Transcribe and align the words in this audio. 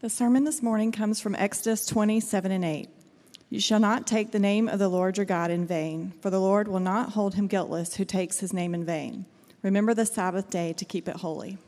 The 0.00 0.08
sermon 0.08 0.44
this 0.44 0.62
morning 0.62 0.92
comes 0.92 1.20
from 1.20 1.34
Exodus 1.34 1.84
27 1.84 2.50
and 2.50 2.64
8. 2.64 2.88
You 3.50 3.60
shall 3.60 3.80
not 3.80 4.06
take 4.06 4.30
the 4.30 4.38
name 4.38 4.66
of 4.66 4.78
the 4.78 4.88
Lord 4.88 5.18
your 5.18 5.26
God 5.26 5.50
in 5.50 5.66
vain, 5.66 6.14
for 6.22 6.30
the 6.30 6.40
Lord 6.40 6.68
will 6.68 6.80
not 6.80 7.10
hold 7.10 7.34
him 7.34 7.48
guiltless 7.48 7.96
who 7.96 8.06
takes 8.06 8.40
his 8.40 8.54
name 8.54 8.72
in 8.72 8.82
vain. 8.82 9.26
Remember 9.60 9.92
the 9.92 10.06
Sabbath 10.06 10.48
day 10.48 10.72
to 10.72 10.86
keep 10.86 11.06
it 11.06 11.16
holy. 11.16 11.58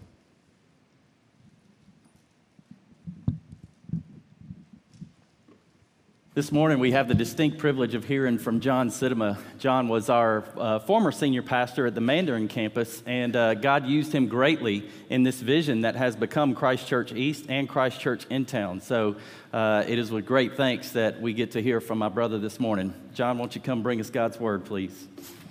This 6.35 6.51
morning, 6.51 6.79
we 6.79 6.93
have 6.93 7.09
the 7.09 7.15
distinct 7.15 7.59
privilege 7.59 7.93
of 7.93 8.07
hearing 8.07 8.39
from 8.39 8.61
John 8.61 8.89
Sittema. 8.89 9.37
John 9.59 9.89
was 9.89 10.09
our 10.09 10.43
uh, 10.57 10.79
former 10.79 11.13
senior 11.13 11.43
pastor 11.43 11.87
at 11.87 11.95
the 11.95 12.01
Mandarin 12.01 12.49
campus, 12.49 13.03
and 13.05 13.37
uh, 13.37 13.53
God 13.53 13.85
used 13.87 14.15
him 14.15 14.29
greatly 14.29 14.89
in 15.11 15.25
this 15.25 15.43
vision 15.43 15.83
that 15.83 15.95
has 15.95 16.17
become 16.17 16.55
Christ 16.55 16.87
Church 16.87 17.13
East 17.13 17.45
and 17.51 17.69
Christ 17.69 18.01
Church 18.01 18.25
in 18.31 18.47
town. 18.47 18.81
So 18.81 19.17
uh, 19.53 19.85
it 19.87 19.99
is 19.99 20.11
with 20.11 20.25
great 20.25 20.57
thanks 20.57 20.93
that 20.93 21.21
we 21.21 21.35
get 21.35 21.51
to 21.51 21.61
hear 21.61 21.83
from 21.83 21.99
my 21.99 22.09
brother 22.09 22.39
this 22.39 22.59
morning. 22.59 22.95
John, 23.13 23.37
won't 23.37 23.55
you 23.55 23.61
come 23.61 23.83
bring 23.83 24.01
us 24.01 24.09
God's 24.09 24.41
word, 24.41 24.65
please? 24.65 25.09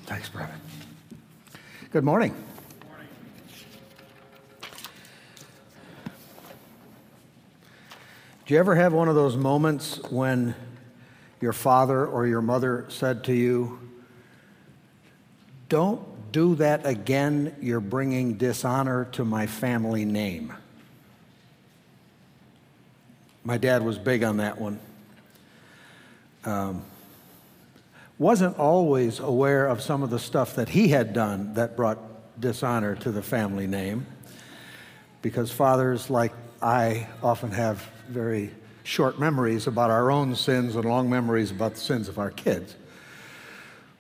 Thanks, 0.08 0.30
brother. 0.30 0.56
Good 1.92 2.04
morning. 2.04 2.34
Do 8.48 8.56
you 8.56 8.60
ever 8.60 8.74
have 8.74 8.94
one 8.94 9.08
of 9.08 9.14
those 9.14 9.38
moments 9.38 10.02
when 10.10 10.56
your 11.42 11.54
father 11.54 12.06
or 12.06 12.28
your 12.28 12.42
mother 12.42 12.86
said 12.90 13.24
to 13.26 13.34
you, 13.34 13.80
Don't 15.70 16.32
do 16.32 16.56
that 16.56 16.86
again, 16.86 17.56
you're 17.60 17.80
bringing 17.80 18.36
dishonor 18.36 19.06
to 19.14 19.26
my 19.26 19.48
family 19.48 20.06
name. 20.06 20.54
My 23.44 23.58
dad 23.58 23.84
was 23.84 23.98
big 23.98 24.24
on 24.24 24.38
that 24.38 24.62
one. 24.62 24.80
Um, 26.46 26.84
wasn't 28.18 28.58
always 28.60 29.20
aware 29.20 29.68
of 29.68 29.82
some 29.82 30.04
of 30.04 30.12
the 30.12 30.20
stuff 30.20 30.56
that 30.56 30.70
he 30.70 30.90
had 30.90 31.12
done 31.12 31.56
that 31.56 31.76
brought 31.76 32.00
dishonor 32.40 32.96
to 32.96 33.12
the 33.12 33.22
family 33.22 33.68
name 33.68 34.06
because 35.22 35.52
fathers 35.52 36.10
like 36.10 36.32
I 36.62 37.08
often 37.24 37.52
have 37.52 37.82
very 38.08 38.52
short 38.84 39.20
memories 39.20 39.68
about 39.68 39.90
our 39.90 40.12
own 40.12 40.36
sins 40.36 40.76
and 40.76 40.86
long 40.86 41.10
memories 41.10 41.52
about 41.52 41.76
the 41.76 41.80
sins 41.80 42.08
of 42.08 42.18
our 42.18 42.32
kids. 42.32 42.76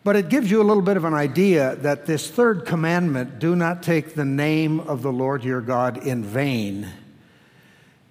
But 0.04 0.16
it 0.16 0.30
gives 0.30 0.50
you 0.50 0.62
a 0.62 0.64
little 0.64 0.82
bit 0.82 0.98
of 0.98 1.06
an 1.06 1.14
idea 1.14 1.76
that 1.78 2.08
this 2.08 2.30
third 2.30 2.66
commandment, 2.66 3.38
do 3.38 3.56
not 3.56 3.84
take 3.84 4.16
the 4.16 4.26
name 4.26 4.80
of 4.80 5.04
the 5.04 5.12
Lord 5.12 5.44
your 5.44 5.62
God 5.62 6.06
in 6.06 6.24
vain, 6.24 6.88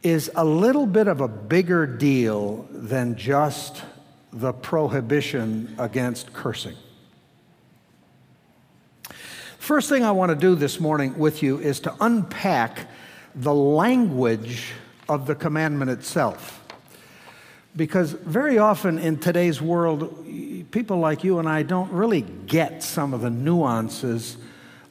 is 0.02 0.30
a 0.34 0.44
little 0.44 0.86
bit 0.86 1.08
of 1.08 1.20
a 1.20 1.28
bigger 1.28 1.86
deal 1.86 2.68
than 2.70 3.16
just 3.16 3.82
the 4.32 4.52
prohibition 4.52 5.74
against 5.78 6.32
cursing. 6.32 6.76
First 9.58 9.88
thing 9.88 10.04
I 10.04 10.12
want 10.12 10.30
to 10.30 10.36
do 10.36 10.54
this 10.54 10.80
morning 10.80 11.18
with 11.18 11.42
you 11.42 11.58
is 11.58 11.80
to 11.80 11.94
unpack 12.00 12.88
the 13.34 13.54
language 13.54 14.72
of 15.08 15.26
the 15.26 15.34
commandment 15.34 15.90
itself. 15.90 16.59
Because 17.76 18.12
very 18.12 18.58
often 18.58 18.98
in 18.98 19.18
today's 19.18 19.62
world, 19.62 20.26
people 20.70 20.98
like 20.98 21.22
you 21.22 21.38
and 21.38 21.48
I 21.48 21.62
don't 21.62 21.90
really 21.92 22.22
get 22.22 22.82
some 22.82 23.14
of 23.14 23.20
the 23.20 23.30
nuances 23.30 24.36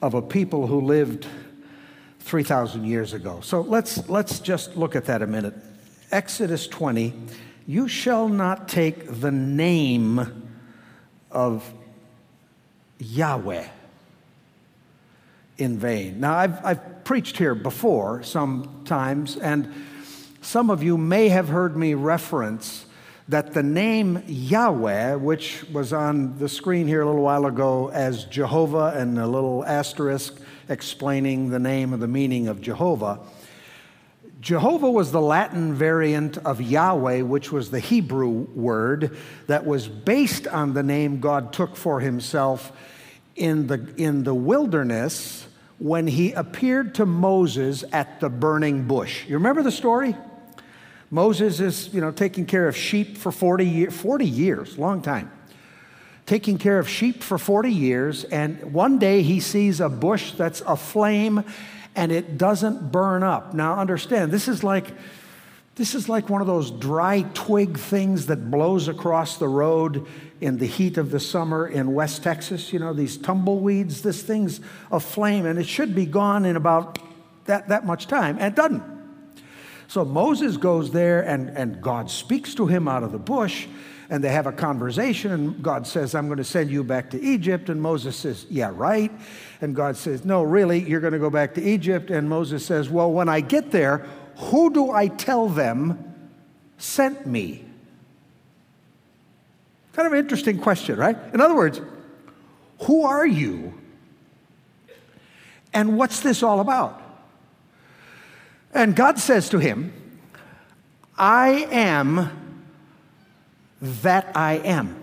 of 0.02 0.14
a 0.14 0.22
people 0.22 0.68
who 0.68 0.82
lived 0.82 1.28
3,000 2.22 2.86
years 2.86 3.14
ago. 3.14 3.42
So 3.42 3.62
let's, 3.62 4.08
let's 4.08 4.40
just 4.40 4.78
look 4.78 4.96
at 4.96 5.06
that 5.06 5.22
a 5.22 5.28
minute. 5.28 5.56
Exodus 6.12 6.68
20 6.68 7.14
You 7.68 7.88
shall 7.88 8.30
not 8.30 8.70
take 8.70 9.20
the 9.20 9.32
name 9.32 10.52
of 11.32 11.72
Yahweh 13.00 13.68
in 15.58 15.78
vain. 15.78 16.20
Now, 16.20 16.36
I've, 16.36 16.66
I've 16.66 17.04
preached 17.04 17.38
here 17.38 17.56
before 17.56 18.24
sometimes, 18.24 19.38
and 19.38 19.74
some 20.42 20.70
of 20.70 20.82
you 20.84 20.98
may 20.98 21.30
have 21.30 21.50
heard 21.50 21.76
me 21.76 21.94
reference 21.94 22.86
that 23.28 23.54
the 23.54 23.62
name 23.62 24.24
Yahweh, 24.28 25.16
which 25.16 25.64
was 25.72 25.94
on 25.94 26.38
the 26.40 26.50
screen 26.50 26.88
here 26.88 27.02
a 27.02 27.06
little 27.06 27.22
while 27.22 27.46
ago 27.46 27.90
as 27.90 28.26
Jehovah 28.26 28.94
and 28.96 29.20
a 29.20 29.28
little 29.28 29.64
asterisk 29.66 30.40
explaining 30.68 31.50
the 31.50 31.60
name 31.60 31.94
or 31.94 31.98
the 31.98 32.08
meaning 32.08 32.48
of 32.48 32.60
Jehovah, 32.60 33.20
Jehovah 34.42 34.90
was 34.90 35.12
the 35.12 35.22
Latin 35.22 35.74
variant 35.74 36.38
of 36.40 36.62
Yahweh, 36.62 37.22
which 37.22 37.52
was 37.52 37.72
the 37.72 37.80
Hebrew 37.80 38.30
word 38.30 39.18
that 39.48 39.66
was 39.66 39.88
based 39.88 40.48
on 40.48 40.74
the 40.74 40.84
name 40.84 41.20
God 41.20 41.52
took 41.52 41.76
for 41.76 42.00
himself 42.00 42.72
in 43.36 43.68
the, 43.68 43.94
in 43.98 44.24
the 44.24 44.34
wilderness 44.34 45.46
when 45.78 46.08
he 46.08 46.32
appeared 46.32 46.96
to 46.96 47.06
Moses 47.06 47.84
at 47.92 48.22
the 48.22 48.30
burning 48.30 48.88
bush. 48.88 49.26
You 49.28 49.36
remember 49.36 49.62
the 49.62 49.72
story? 49.72 50.16
Moses 51.12 51.60
is, 51.60 51.94
you 51.94 52.02
know, 52.02 52.12
taking 52.12 52.46
care 52.46 52.68
of 52.68 52.78
sheep 52.78 53.18
for 53.18 53.32
40, 53.32 53.66
year, 53.66 53.92
40 53.92 54.26
years, 54.26 54.78
long 54.78 55.02
time. 55.02 55.32
Taking 56.26 56.60
care 56.60 56.78
of 56.78 56.88
sheep 56.88 57.24
for 57.24 57.40
40 57.40 57.72
years, 57.72 58.24
and 58.26 58.72
one 58.74 59.00
day 59.00 59.24
he 59.24 59.40
sees 59.40 59.82
a 59.82 59.90
bush 59.90 60.34
that's 60.34 60.62
aflame 60.62 61.44
and 61.96 62.12
it 62.12 62.38
doesn't 62.38 62.92
burn 62.92 63.24
up. 63.24 63.54
Now 63.54 63.80
understand, 63.80 64.32
this 64.32 64.48
is 64.48 64.64
like 64.64 64.94
this 65.76 65.96
is 65.96 66.10
like 66.10 66.30
one 66.30 66.42
of 66.42 66.48
those 66.48 66.72
dry 66.72 67.22
twig 67.34 67.78
things 67.78 68.26
that 68.26 68.52
blows 68.52 68.90
across 68.90 69.38
the 69.38 69.48
road 69.48 70.06
in 70.42 70.58
the 70.58 70.66
heat 70.66 70.98
of 70.98 71.10
the 71.10 71.22
summer 71.22 71.66
in 71.66 71.94
West 71.94 72.22
Texas. 72.22 72.74
You 72.74 72.80
know, 72.80 72.92
these 72.92 73.16
tumbleweeds, 73.16 74.02
this 74.02 74.22
thing's 74.22 74.60
aflame, 74.92 75.46
and 75.46 75.58
it 75.58 75.66
should 75.66 75.96
be 75.96 76.06
gone 76.06 76.44
in 76.44 76.58
about 76.58 77.00
that, 77.46 77.70
that 77.70 77.86
much 77.86 78.08
time, 78.08 78.36
and 78.40 78.48
it 78.48 78.56
doesn't. 78.56 78.99
So 79.90 80.06
Moses 80.06 80.56
goes 80.56 80.92
there 80.92 81.22
and, 81.22 81.50
and 81.50 81.82
God 81.82 82.12
speaks 82.12 82.54
to 82.56 82.68
him 82.68 82.88
out 82.88 83.02
of 83.02 83.12
the 83.12 83.18
bush 83.18 83.66
and 84.12 84.24
they 84.24 84.30
have 84.30 84.46
a 84.46 84.52
conversation 84.52 85.32
and 85.32 85.64
God 85.64 85.88
says, 85.88 86.14
I'm 86.14 86.28
going 86.28 86.38
to 86.38 86.44
send 86.44 86.70
you 86.70 86.84
back 86.84 87.10
to 87.10 87.20
Egypt. 87.20 87.70
And 87.70 87.82
Moses 87.82 88.16
says, 88.16 88.46
Yeah, 88.52 88.72
right. 88.72 89.12
And 89.62 89.76
God 89.76 89.98
says, 89.98 90.24
No, 90.24 90.44
really, 90.44 90.80
you're 90.88 91.00
going 91.00 91.14
to 91.14 91.20
go 91.20 91.32
back 91.32 91.56
to 91.56 91.64
Egypt. 91.64 92.12
And 92.12 92.30
Moses 92.30 92.64
says, 92.64 92.88
Well, 92.88 93.12
when 93.12 93.30
I 93.30 93.42
get 93.42 93.72
there, 93.72 94.06
who 94.36 94.72
do 94.72 94.92
I 94.92 95.08
tell 95.08 95.50
them 95.50 96.30
sent 96.78 97.26
me? 97.26 97.66
Kind 99.94 100.06
of 100.06 100.14
an 100.14 100.20
interesting 100.20 100.60
question, 100.60 101.00
right? 101.00 101.18
In 101.34 101.42
other 101.42 101.56
words, 101.56 101.82
who 102.84 103.06
are 103.06 103.26
you? 103.26 103.74
And 105.74 105.98
what's 105.98 106.20
this 106.20 106.44
all 106.44 106.60
about? 106.60 106.99
And 108.74 108.96
God 108.96 109.20
says 109.20 109.50
to 109.50 109.60
him, 109.60 109.94
I 111.18 111.68
am 111.72 112.30
that 113.82 114.32
I 114.36 114.54
am. 114.58 114.96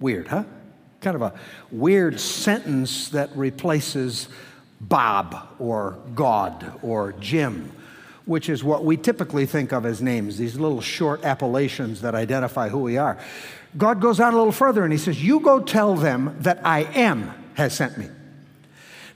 Weird, 0.00 0.28
huh? 0.28 0.44
Kind 1.00 1.16
of 1.16 1.22
a 1.22 1.34
weird 1.70 2.20
sentence 2.20 3.08
that 3.10 3.30
replaces 3.36 4.28
Bob 4.80 5.48
or 5.58 5.98
God 6.14 6.78
or 6.82 7.12
Jim, 7.14 7.72
which 8.24 8.48
is 8.48 8.62
what 8.62 8.84
we 8.84 8.96
typically 8.96 9.46
think 9.46 9.72
of 9.72 9.86
as 9.86 10.00
names, 10.00 10.38
these 10.38 10.56
little 10.56 10.80
short 10.80 11.24
appellations 11.24 12.00
that 12.02 12.14
identify 12.14 12.68
who 12.68 12.78
we 12.78 12.96
are. 12.96 13.18
God 13.76 14.00
goes 14.00 14.20
on 14.20 14.34
a 14.34 14.36
little 14.36 14.52
further 14.52 14.84
and 14.84 14.92
he 14.92 14.98
says, 14.98 15.22
You 15.22 15.40
go 15.40 15.60
tell 15.60 15.94
them 15.94 16.36
that 16.40 16.64
I 16.64 16.80
am 16.94 17.32
has 17.54 17.74
sent 17.74 17.98
me. 17.98 18.08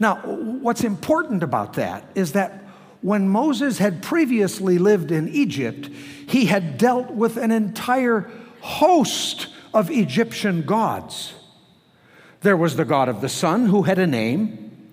Now, 0.03 0.17
what's 0.17 0.83
important 0.83 1.45
about 1.45 1.75
that 1.75 2.05
is 2.17 2.33
that 2.33 2.65
when 3.03 3.29
Moses 3.29 3.79
had 3.79 4.03
previously 4.03 4.77
lived 4.77 5.13
in 5.13 5.29
Egypt, 5.29 5.89
he 6.27 6.47
had 6.47 6.77
dealt 6.77 7.13
with 7.13 7.37
an 7.37 7.53
entire 7.53 8.29
host 8.63 9.47
of 9.73 9.93
Egyptian 9.93 10.63
gods. 10.63 11.35
There 12.41 12.57
was 12.57 12.75
the 12.75 12.85
god 12.85 13.09
of 13.09 13.21
the 13.21 13.29
sun 13.29 13.67
who 13.67 13.83
had 13.83 14.01
a 14.01 14.07
name. 14.09 14.91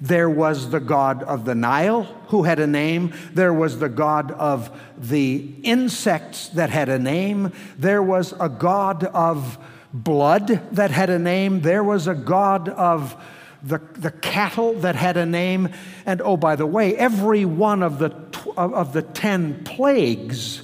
There 0.00 0.30
was 0.30 0.70
the 0.70 0.78
god 0.78 1.24
of 1.24 1.44
the 1.44 1.56
Nile 1.56 2.04
who 2.28 2.44
had 2.44 2.60
a 2.60 2.68
name. 2.68 3.12
There 3.32 3.52
was 3.52 3.80
the 3.80 3.88
god 3.88 4.30
of 4.30 4.70
the 4.96 5.44
insects 5.64 6.50
that 6.50 6.70
had 6.70 6.88
a 6.88 7.00
name. 7.00 7.50
There 7.76 8.02
was 8.02 8.32
a 8.38 8.48
god 8.48 9.02
of 9.02 9.58
blood 9.92 10.46
that 10.70 10.92
had 10.92 11.10
a 11.10 11.18
name. 11.18 11.62
There 11.62 11.82
was 11.82 12.06
a 12.06 12.14
god 12.14 12.68
of 12.68 13.16
the, 13.64 13.80
the 13.94 14.10
cattle 14.10 14.74
that 14.80 14.94
had 14.94 15.16
a 15.16 15.26
name. 15.26 15.70
And 16.04 16.20
oh, 16.20 16.36
by 16.36 16.54
the 16.56 16.66
way, 16.66 16.96
every 16.96 17.44
one 17.44 17.82
of 17.82 17.98
the, 17.98 18.14
of 18.56 18.92
the 18.92 19.02
ten 19.02 19.64
plagues 19.64 20.62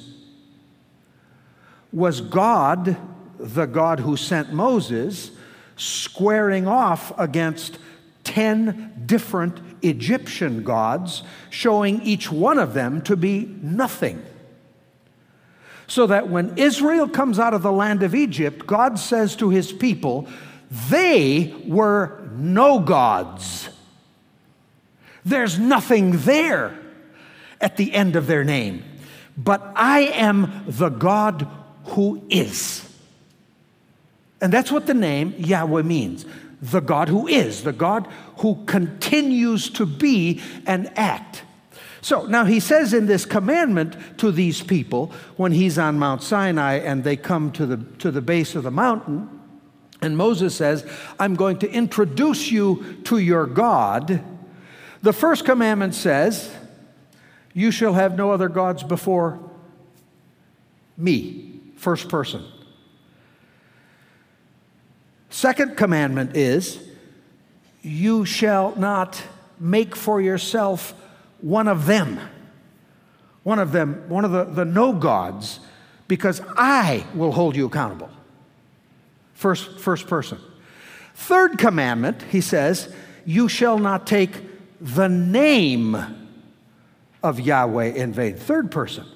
was 1.93 2.21
God, 2.21 2.97
the 3.39 3.67
God 3.67 4.01
who 4.01 4.17
sent 4.17 4.53
Moses, 4.53 5.33
squaring 5.77 6.67
off 6.67 7.19
against 7.19 7.79
10 8.25 9.05
different 9.07 9.61
Egyptian 9.83 10.63
gods, 10.63 11.23
showing 11.49 12.03
each 12.03 12.31
one 12.31 12.59
of 12.59 12.75
them 12.75 13.01
to 13.03 13.17
be 13.17 13.47
nothing. 13.63 14.23
So 15.87 16.07
that 16.07 16.29
when 16.29 16.57
Israel 16.57 17.09
comes 17.09 17.41
out 17.41 17.55
of 17.55 17.63
the 17.63 17.73
land 17.73 18.05
of 18.05 18.15
Egypt, 18.15 18.67
God 18.67 18.99
says 18.99 19.35
to 19.37 19.49
his 19.49 19.73
people, 19.73 20.29
they 20.71 21.55
were 21.67 22.29
no 22.33 22.79
gods. 22.79 23.69
There's 25.25 25.59
nothing 25.59 26.19
there 26.19 26.79
at 27.61 27.77
the 27.77 27.93
end 27.93 28.17
of 28.17 28.27
their 28.27 28.45
name. 28.45 28.85
But 29.37 29.73
I 29.75 30.01
am 30.01 30.65
the 30.67 30.89
God 30.89 31.49
who 31.85 32.23
is. 32.29 32.87
And 34.41 34.53
that's 34.53 34.73
what 34.73 34.87
the 34.87 34.95
name 34.95 35.35
Yahweh 35.39 35.83
means 35.83 36.25
the 36.63 36.81
God 36.81 37.09
who 37.09 37.27
is, 37.27 37.65
the 37.65 37.73
God 37.73 38.07
who 38.39 38.63
continues 38.67 39.71
to 39.71 39.87
be 39.87 40.43
and 40.67 40.91
act. 40.95 41.43
So 42.03 42.27
now 42.27 42.45
he 42.45 42.61
says 42.61 42.93
in 42.93 43.07
this 43.07 43.25
commandment 43.25 43.97
to 44.19 44.31
these 44.31 44.63
people 44.63 45.13
when 45.37 45.53
he's 45.53 45.79
on 45.79 45.99
Mount 45.99 46.23
Sinai 46.23 46.75
and 46.75 47.03
they 47.03 47.17
come 47.17 47.51
to 47.53 47.65
the, 47.65 47.79
to 47.99 48.11
the 48.11 48.21
base 48.21 48.55
of 48.55 48.65
the 48.65 48.71
mountain, 48.71 49.40
and 50.03 50.17
Moses 50.17 50.55
says, 50.55 50.87
I'm 51.19 51.35
going 51.35 51.59
to 51.59 51.71
introduce 51.71 52.51
you 52.51 52.99
to 53.05 53.19
your 53.19 53.47
God. 53.47 54.23
The 55.03 55.13
first 55.13 55.45
commandment 55.45 55.95
says, 55.95 56.55
You 57.53 57.71
shall 57.71 57.95
have 57.95 58.17
no 58.17 58.33
other 58.33 58.49
gods 58.49 58.83
before 58.83 59.39
me, 60.97 61.61
first 61.77 62.09
person. 62.09 62.45
Second 65.29 65.77
commandment 65.77 66.37
is, 66.37 66.79
You 67.83 68.25
shall 68.25 68.75
not 68.77 69.23
make 69.59 69.95
for 69.95 70.21
yourself 70.21 70.95
one 71.43 71.69
of 71.69 71.87
them, 71.87 72.19
one 73.43 73.59
of 73.59 73.73
them, 73.73 74.09
one 74.09 74.25
of 74.25 74.33
the, 74.33 74.45
the 74.45 74.65
no 74.65 74.93
gods, 74.95 75.61
because 76.09 76.41
I 76.57 77.07
will 77.15 77.33
hold 77.33 77.55
you 77.55 77.67
accountable. 77.67 78.11
First, 79.41 79.79
first 79.79 80.07
person. 80.07 80.39
Third 81.15 81.57
commandment, 81.57 82.21
he 82.25 82.43
says, 82.43 82.95
You 83.25 83.49
shall 83.49 83.79
not 83.79 84.07
take 84.07 84.35
the 84.83 85.09
name 85.09 85.97
of 87.23 87.41
Yahweh 87.41 87.95
in 87.95 88.13
vain. 88.13 88.37
Third 88.37 88.71
person. 88.71 89.07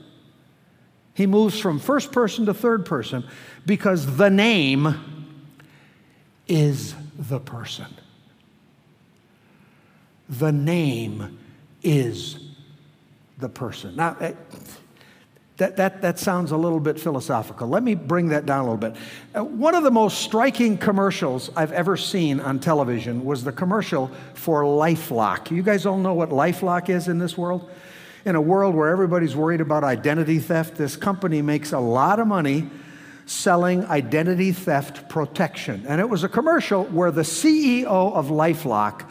He 1.13 1.27
moves 1.27 1.61
from 1.61 1.79
first 1.79 2.11
person 2.11 2.47
to 2.47 2.55
third 2.55 2.87
person 2.87 3.29
because 3.67 4.17
the 4.17 4.31
name 4.31 4.95
is 6.49 6.95
the 7.19 7.39
person. 7.39 7.95
The 10.31 10.53
name 10.53 11.39
is 11.83 12.39
the 13.37 13.51
person. 13.51 13.95
Now, 13.95 14.17
eh, 14.21 14.33
that, 15.57 15.77
that, 15.77 16.03
that 16.03 16.19
sounds 16.19 16.51
a 16.51 16.57
little 16.57 16.81
bit 16.81 16.99
philosophical. 16.99 17.69
Let 17.69 17.85
me 17.85 17.95
bring 17.95 18.29
that 18.31 18.45
down 18.45 18.61
a 18.61 18.63
little 18.65 18.77
bit. 18.77 18.97
Uh, 19.37 19.45
one 19.45 19.77
of 19.77 19.85
the 19.85 19.91
most 19.91 20.19
striking 20.19 20.77
commercials 20.77 21.49
I've 21.55 21.71
ever 21.71 21.97
seen 21.97 22.41
on 22.41 22.59
television 22.59 23.25
was 23.25 23.45
the 23.45 23.53
commercial 23.53 24.11
for 24.35 24.65
Lifelock. 24.65 25.53
You 25.53 25.63
guys 25.63 25.87
all 25.87 25.99
know 25.99 26.15
what 26.15 26.31
Lifelock 26.31 26.89
is 26.89 27.07
in 27.07 27.19
this 27.19 27.39
world? 27.39 27.71
In 28.25 28.35
a 28.35 28.41
world 28.41 28.75
where 28.75 28.89
everybody's 28.89 29.37
worried 29.37 29.61
about 29.61 29.85
identity 29.85 30.41
theft, 30.41 30.75
this 30.75 30.97
company 30.97 31.41
makes 31.41 31.73
a 31.73 31.79
lot 31.79 32.19
of 32.19 32.27
money 32.27 32.69
selling 33.27 33.85
identity 33.87 34.51
theft 34.51 35.09
protection. 35.09 35.85
And 35.87 36.01
it 36.01 36.09
was 36.09 36.25
a 36.25 36.29
commercial 36.29 36.85
where 36.87 37.13
the 37.13 37.23
CEO 37.23 37.87
of 37.87 38.27
Lifelock 38.27 39.09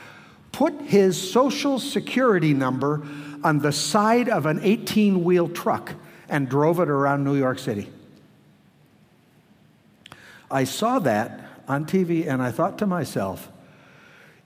put 0.51 0.73
his 0.81 1.31
social 1.31 1.79
security 1.79 2.53
number 2.53 3.01
on 3.45 3.59
the 3.59 3.71
side 3.71 4.27
of 4.27 4.45
an 4.45 4.59
18 4.61 5.23
wheel 5.23 5.47
truck 5.47 5.93
and 6.29 6.49
drove 6.49 6.79
it 6.79 6.89
around 6.89 7.23
New 7.23 7.35
York 7.35 7.59
City. 7.59 7.89
I 10.49 10.65
saw 10.65 10.99
that 10.99 11.45
on 11.67 11.85
TV 11.85 12.27
and 12.27 12.41
I 12.41 12.51
thought 12.51 12.77
to 12.79 12.85
myself, 12.85 13.49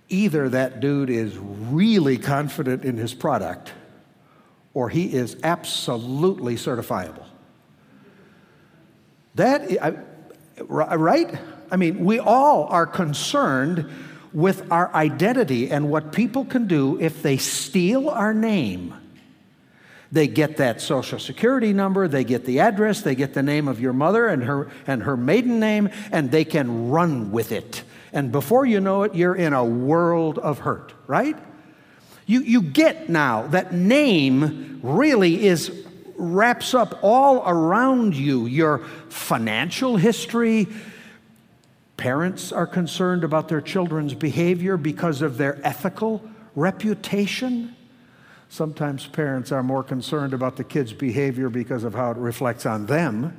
either 0.09 0.47
that 0.49 0.79
dude 0.79 1.09
is 1.09 1.37
really 1.37 2.17
confident 2.17 2.85
in 2.85 2.97
his 2.97 3.13
product 3.13 3.73
or 4.73 4.89
he 4.89 5.13
is 5.13 5.37
absolutely 5.43 6.55
certifiable. 6.55 7.25
That, 9.35 10.05
right? 10.67 11.37
I 11.69 11.75
mean, 11.75 12.05
we 12.05 12.19
all 12.19 12.65
are 12.65 12.85
concerned 12.85 13.89
with 14.33 14.71
our 14.71 14.93
identity 14.93 15.69
and 15.69 15.89
what 15.89 16.11
people 16.11 16.45
can 16.45 16.67
do 16.67 16.99
if 17.01 17.21
they 17.21 17.37
steal 17.37 18.09
our 18.09 18.33
name 18.33 18.93
they 20.11 20.27
get 20.27 20.57
that 20.57 20.81
social 20.81 21.19
security 21.19 21.73
number, 21.73 22.07
they 22.07 22.23
get 22.23 22.45
the 22.45 22.59
address, 22.59 23.01
they 23.01 23.15
get 23.15 23.33
the 23.33 23.43
name 23.43 23.67
of 23.67 23.79
your 23.79 23.93
mother 23.93 24.27
and 24.27 24.43
her, 24.43 24.69
and 24.85 25.03
her 25.03 25.17
maiden 25.17 25.59
name, 25.59 25.89
and 26.11 26.31
they 26.31 26.45
can 26.45 26.89
run 26.89 27.31
with 27.31 27.51
it. 27.51 27.83
And 28.13 28.31
before 28.31 28.65
you 28.65 28.79
know 28.79 29.03
it, 29.03 29.15
you're 29.15 29.35
in 29.35 29.53
a 29.53 29.63
world 29.63 30.39
of 30.39 30.59
hurt, 30.59 30.93
right? 31.07 31.37
You, 32.25 32.41
you 32.41 32.61
get 32.61 33.09
now 33.09 33.47
that 33.47 33.73
name 33.73 34.79
really 34.83 35.45
is 35.45 35.85
wraps 36.17 36.73
up 36.73 36.99
all 37.03 37.43
around 37.47 38.15
you 38.15 38.47
your 38.47 38.79
financial 39.09 39.97
history. 39.97 40.67
Parents 41.95 42.51
are 42.51 42.67
concerned 42.67 43.23
about 43.23 43.47
their 43.47 43.61
children's 43.61 44.13
behavior 44.13 44.77
because 44.77 45.21
of 45.21 45.37
their 45.37 45.59
ethical 45.65 46.21
reputation. 46.55 47.75
Sometimes 48.49 49.05
parents 49.07 49.51
are 49.51 49.63
more 49.63 49.83
concerned 49.83 50.33
about 50.33 50.55
the 50.55 50.63
kid's 50.63 50.93
behavior 50.93 51.49
because 51.49 51.83
of 51.83 51.93
how 51.93 52.11
it 52.11 52.17
reflects 52.17 52.65
on 52.65 52.85
them. 52.85 53.35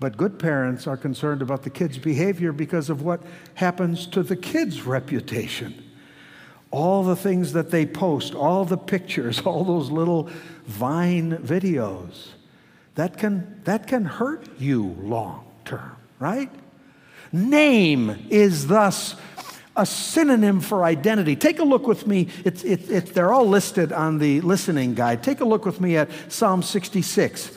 But 0.00 0.16
good 0.16 0.38
parents 0.38 0.86
are 0.86 0.96
concerned 0.96 1.42
about 1.42 1.64
the 1.64 1.70
kid's 1.70 1.98
behavior 1.98 2.52
because 2.52 2.88
of 2.88 3.02
what 3.02 3.20
happens 3.54 4.06
to 4.08 4.22
the 4.22 4.36
kid's 4.36 4.82
reputation. 4.82 5.84
All 6.70 7.02
the 7.02 7.16
things 7.16 7.52
that 7.54 7.70
they 7.70 7.84
post, 7.84 8.34
all 8.34 8.64
the 8.64 8.78
pictures, 8.78 9.40
all 9.44 9.64
those 9.64 9.90
little 9.90 10.30
Vine 10.66 11.38
videos, 11.38 12.28
that 12.94 13.16
can, 13.16 13.60
that 13.64 13.86
can 13.86 14.04
hurt 14.04 14.46
you 14.58 14.96
long 15.00 15.44
term, 15.64 15.96
right? 16.18 16.50
Name 17.32 18.26
is 18.30 18.66
thus 18.66 19.14
a 19.78 19.86
synonym 19.86 20.60
for 20.60 20.84
identity. 20.84 21.36
Take 21.36 21.60
a 21.60 21.64
look 21.64 21.86
with 21.86 22.06
me. 22.06 22.28
It's, 22.44 22.64
it, 22.64 22.90
it, 22.90 23.06
they're 23.14 23.32
all 23.32 23.46
listed 23.46 23.92
on 23.92 24.18
the 24.18 24.40
listening 24.40 24.94
guide. 24.94 25.22
Take 25.22 25.40
a 25.40 25.44
look 25.44 25.64
with 25.64 25.80
me 25.80 25.96
at 25.96 26.10
Psalm 26.30 26.62
66. 26.62 27.56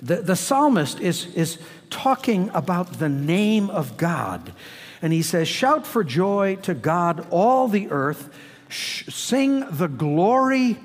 The, 0.00 0.16
the 0.16 0.36
psalmist 0.36 1.00
is, 1.00 1.26
is 1.34 1.58
talking 1.90 2.50
about 2.54 3.00
the 3.00 3.08
name 3.08 3.68
of 3.68 3.96
God. 3.96 4.52
And 5.02 5.12
he 5.12 5.22
says, 5.22 5.48
Shout 5.48 5.86
for 5.86 6.04
joy 6.04 6.56
to 6.62 6.72
God, 6.72 7.26
all 7.30 7.66
the 7.66 7.90
earth. 7.90 8.32
Sh- 8.68 9.12
sing 9.12 9.66
the 9.70 9.88
glory 9.88 10.78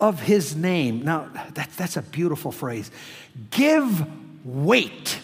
of 0.00 0.20
his 0.20 0.56
name. 0.56 1.04
Now, 1.04 1.28
that, 1.52 1.70
that's 1.76 1.96
a 1.96 2.02
beautiful 2.02 2.50
phrase. 2.50 2.90
Give 3.50 4.06
weight 4.44 5.20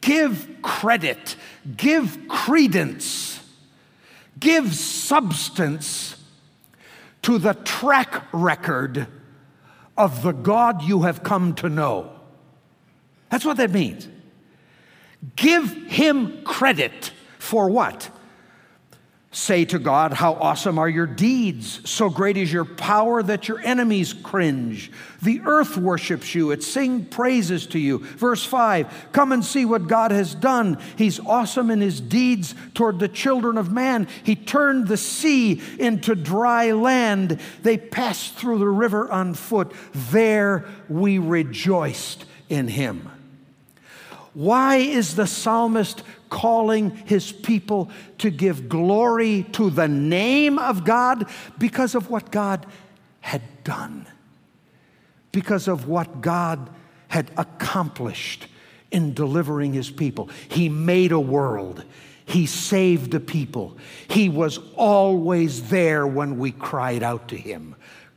give 0.00 0.48
credit, 0.62 1.36
give 1.76 2.28
credence, 2.28 3.40
give 4.38 4.74
substance 4.74 6.16
to 7.22 7.38
the 7.38 7.54
track 7.54 8.24
record 8.32 9.06
of 9.96 10.22
the 10.22 10.32
God 10.32 10.82
you 10.82 11.02
have 11.02 11.22
come 11.22 11.54
to 11.56 11.68
know. 11.68 12.12
That's 13.30 13.44
what 13.44 13.56
that 13.56 13.70
means. 13.70 14.08
Give 15.34 15.72
him 15.86 16.44
credit 16.44 17.12
for 17.38 17.68
what? 17.68 18.10
Say 19.32 19.66
to 19.66 19.78
God, 19.78 20.14
How 20.14 20.34
awesome 20.34 20.78
are 20.78 20.88
your 20.88 21.06
deeds! 21.06 21.88
So 21.88 22.08
great 22.08 22.36
is 22.36 22.50
your 22.50 22.64
power 22.64 23.22
that 23.22 23.48
your 23.48 23.58
enemies 23.60 24.14
cringe. 24.14 24.90
The 25.20 25.42
earth 25.44 25.76
worships 25.76 26.34
you, 26.34 26.52
it 26.52 26.62
sings 26.62 27.08
praises 27.08 27.66
to 27.68 27.78
you. 27.78 27.98
Verse 27.98 28.44
5 28.44 29.08
Come 29.12 29.32
and 29.32 29.44
see 29.44 29.64
what 29.64 29.88
God 29.88 30.10
has 30.10 30.34
done. 30.34 30.78
He's 30.96 31.20
awesome 31.20 31.70
in 31.70 31.80
his 31.80 32.00
deeds 32.00 32.54
toward 32.72 32.98
the 32.98 33.08
children 33.08 33.58
of 33.58 33.70
man. 33.70 34.08
He 34.22 34.36
turned 34.36 34.88
the 34.88 34.96
sea 34.96 35.60
into 35.78 36.14
dry 36.14 36.72
land. 36.72 37.40
They 37.62 37.76
passed 37.76 38.36
through 38.36 38.58
the 38.58 38.68
river 38.68 39.10
on 39.10 39.34
foot. 39.34 39.72
There 39.92 40.64
we 40.88 41.18
rejoiced 41.18 42.24
in 42.48 42.68
him. 42.68 43.10
Why 44.36 44.76
is 44.76 45.16
the 45.16 45.26
psalmist 45.26 46.02
calling 46.28 46.90
his 46.90 47.32
people 47.32 47.90
to 48.18 48.28
give 48.28 48.68
glory 48.68 49.44
to 49.52 49.70
the 49.70 49.88
name 49.88 50.58
of 50.58 50.84
God 50.84 51.26
because 51.56 51.94
of 51.94 52.10
what 52.10 52.30
God 52.30 52.66
had 53.20 53.40
done, 53.64 54.06
because 55.32 55.68
of 55.68 55.88
what 55.88 56.20
God 56.20 56.68
had 57.08 57.30
accomplished 57.38 58.46
in 58.90 59.14
delivering 59.14 59.72
his 59.72 59.90
people. 59.90 60.28
He 60.48 60.68
made 60.68 61.12
a 61.12 61.18
world, 61.18 61.84
He 62.26 62.44
saved 62.44 63.12
the 63.12 63.20
people. 63.20 63.78
He 64.06 64.28
was 64.28 64.58
always 64.76 65.70
there 65.70 66.06
when 66.06 66.38
we 66.38 66.52
cried 66.52 67.02
out 67.02 67.28
to 67.28 67.36
Him. 67.38 67.74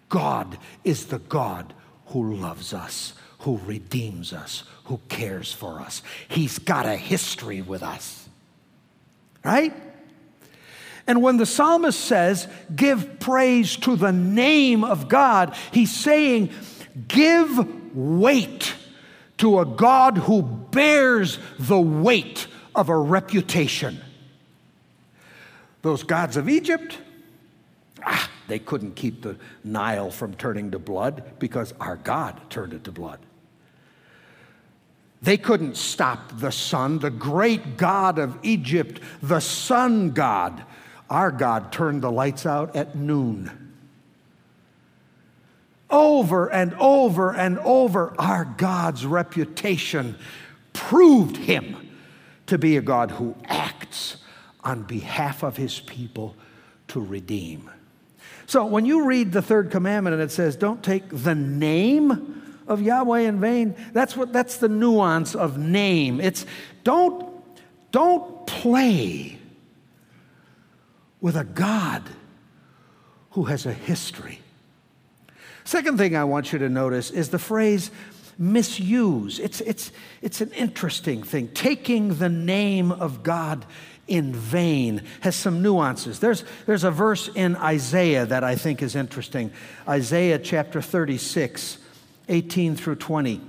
God 0.10 0.58
is 0.84 1.06
the 1.06 1.20
God 1.20 1.74
who 2.08 2.36
loves 2.36 2.74
us, 2.74 3.14
who 3.40 3.62
redeems 3.66 4.34
us, 4.34 4.64
who 4.90 5.00
cares 5.08 5.54
for 5.54 5.80
us. 5.80 6.02
He's 6.28 6.58
got 6.58 6.88
a 6.88 6.96
history 6.96 7.62
with 7.62 7.84
us. 7.84 8.28
Right? 9.46 9.72
And 11.06 11.22
when 11.22 11.38
the 11.38 11.46
psalmist 11.46 12.00
says, 12.00 12.48
give 12.76 13.20
praise 13.20 13.76
to 13.78 13.96
the 13.96 14.12
name 14.12 14.84
of 14.84 15.08
God, 15.08 15.56
he's 15.72 15.96
saying, 15.96 16.50
give 17.08 17.96
weight 17.96 18.74
to 19.38 19.60
a 19.60 19.66
God 19.66 20.18
who 20.18 20.42
bears 20.42 21.38
the 21.60 21.80
weight 21.80 22.48
of 22.74 22.90
a 22.90 22.98
reputation. 22.98 24.02
Those 25.84 26.02
gods 26.02 26.36
of 26.36 26.50
Egypt, 26.50 26.98
ah, 28.04 28.28
they 28.48 28.58
couldn't 28.58 28.96
keep 28.96 29.22
the 29.22 29.38
Nile 29.64 30.10
from 30.10 30.34
turning 30.34 30.72
to 30.72 30.80
blood 30.80 31.34
because 31.38 31.76
our 31.80 31.96
God 31.96 32.42
turned 32.50 32.74
it 32.74 32.86
to 32.86 32.92
blood. 32.92 33.20
They 35.22 35.38
couldn't 35.38 35.76
stop 35.76 36.40
the 36.40 36.52
sun, 36.52 37.00
the 37.00 37.10
great 37.10 37.78
God 37.78 38.20
of 38.20 38.38
Egypt, 38.42 39.02
the 39.22 39.40
sun 39.40 40.12
god. 40.12 40.64
Our 41.10 41.32
God 41.32 41.72
turned 41.72 42.02
the 42.02 42.12
lights 42.12 42.46
out 42.46 42.76
at 42.76 42.96
noon. 42.96 43.74
Over 45.90 46.52
and 46.52 46.74
over 46.76 47.34
and 47.34 47.58
over, 47.60 48.14
our 48.20 48.46
God's 48.46 49.06
reputation 49.06 50.16
proved 50.72 51.36
him 51.36 51.76
to 52.46 52.58
be 52.58 52.78
a 52.78 52.82
God 52.82 53.12
who 53.12 53.36
acts 53.46 54.18
on 54.64 54.84
behalf 54.84 55.44
of 55.44 55.58
his 55.58 55.80
people 55.80 56.36
to 56.90 57.00
redeem. 57.00 57.70
So 58.46 58.66
when 58.66 58.86
you 58.86 59.06
read 59.06 59.32
the 59.32 59.42
third 59.42 59.72
commandment 59.72 60.14
and 60.14 60.24
it 60.24 60.32
says, 60.32 60.56
don't 60.56 60.84
take 60.84 61.04
the 61.10 61.36
name 61.36 62.49
of 62.70 62.82
Yahweh 62.82 63.22
in 63.22 63.42
vain, 63.42 63.76
that's 63.92 64.16
what 64.16 64.32
that's 64.32 64.58
the 64.58 64.70
nuance 64.70 65.36
of 65.36 65.58
name. 65.58 66.22
It's 66.22 66.46
don't 66.84 67.26
don't 67.92 68.48
play 68.48 69.38
with 71.20 71.36
a 71.36 71.44
God 71.44 72.04
who 73.32 73.44
has 73.44 73.66
a 73.66 73.74
history. 73.74 74.40
Second 75.66 75.98
thing 75.98 76.16
I 76.16 76.24
want 76.24 76.54
you 76.54 76.60
to 76.60 76.70
notice 76.70 77.12
is 77.12 77.30
the 77.30 77.40
phrase 77.40 77.92
misuse. 78.40 79.38
It's, 79.38 79.62
it's, 79.62 79.92
it's 80.22 80.42
an 80.42 80.52
interesting 80.54 81.22
thing. 81.22 81.50
Taking 81.50 82.16
the 82.16 82.30
name 82.30 82.92
of 82.92 83.22
God 83.22 83.66
in 84.08 84.34
vain 84.34 85.04
has 85.20 85.36
some 85.36 85.62
nuances. 85.62 86.20
There's, 86.20 86.44
there's 86.66 86.86
a 86.86 86.90
verse 86.90 87.30
in 87.36 87.56
Isaiah 87.58 88.26
that 88.26 88.44
I 88.44 88.56
think 88.56 88.82
is 88.82 88.96
interesting 88.96 89.52
Isaiah 89.88 90.40
chapter 90.40 90.82
36, 90.82 91.78
18 92.30 92.76
through 92.76 92.96
20. 92.96 93.42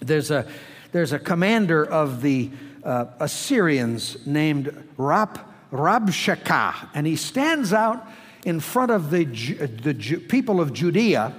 There's 0.00 0.30
a, 0.30 0.46
there's 0.92 1.12
a 1.12 1.18
commander 1.18 1.84
of 1.84 2.22
the 2.22 2.50
uh, 2.84 3.06
Assyrians 3.18 4.26
named 4.26 4.90
Rap, 4.96 5.38
Rabshakeh, 5.70 6.88
and 6.94 7.06
he 7.06 7.16
stands 7.16 7.72
out 7.72 8.06
in 8.44 8.60
front 8.60 8.90
of 8.90 9.10
the, 9.10 9.24
the 9.24 10.16
people 10.28 10.60
of 10.60 10.72
Judea 10.72 11.34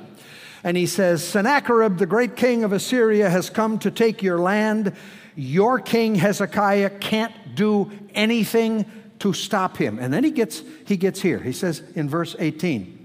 and 0.64 0.78
he 0.78 0.86
says, 0.86 1.28
Sennacherib, 1.28 1.98
the 1.98 2.06
great 2.06 2.36
king 2.36 2.64
of 2.64 2.72
Assyria, 2.72 3.30
has 3.30 3.50
come 3.50 3.80
to 3.80 3.90
take 3.90 4.22
your 4.22 4.38
land. 4.38 4.96
Your 5.36 5.80
king 5.80 6.16
Hezekiah 6.16 6.92
can't 6.92 7.56
do 7.56 7.92
anything 8.14 8.86
to 9.20 9.34
stop 9.34 9.78
him. 9.78 9.98
And 10.00 10.14
then 10.14 10.24
he 10.24 10.32
gets, 10.32 10.62
he 10.86 10.98
gets 10.98 11.22
here. 11.22 11.40
He 11.40 11.52
says 11.52 11.82
in 11.96 12.10
verse 12.10 12.36
18, 12.38 13.01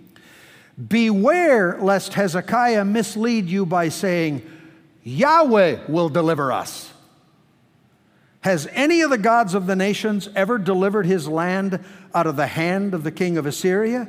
Beware 0.77 1.79
lest 1.81 2.15
Hezekiah 2.15 2.85
mislead 2.85 3.47
you 3.47 3.65
by 3.65 3.89
saying, 3.89 4.43
Yahweh 5.03 5.87
will 5.89 6.09
deliver 6.09 6.53
us. 6.53 6.93
Has 8.41 8.69
any 8.73 9.01
of 9.01 9.11
the 9.11 9.19
gods 9.19 9.55
of 9.55 9.67
the 9.67 9.75
nations 9.75 10.29
ever 10.37 10.59
delivered 10.59 11.07
his 11.07 11.27
land 11.27 11.83
out 12.15 12.27
of 12.27 12.37
the 12.37 12.47
hand 12.47 12.93
of 12.93 13.05
the 13.05 13.11
king 13.11 13.39
of 13.39 13.47
Assyria? 13.47 14.09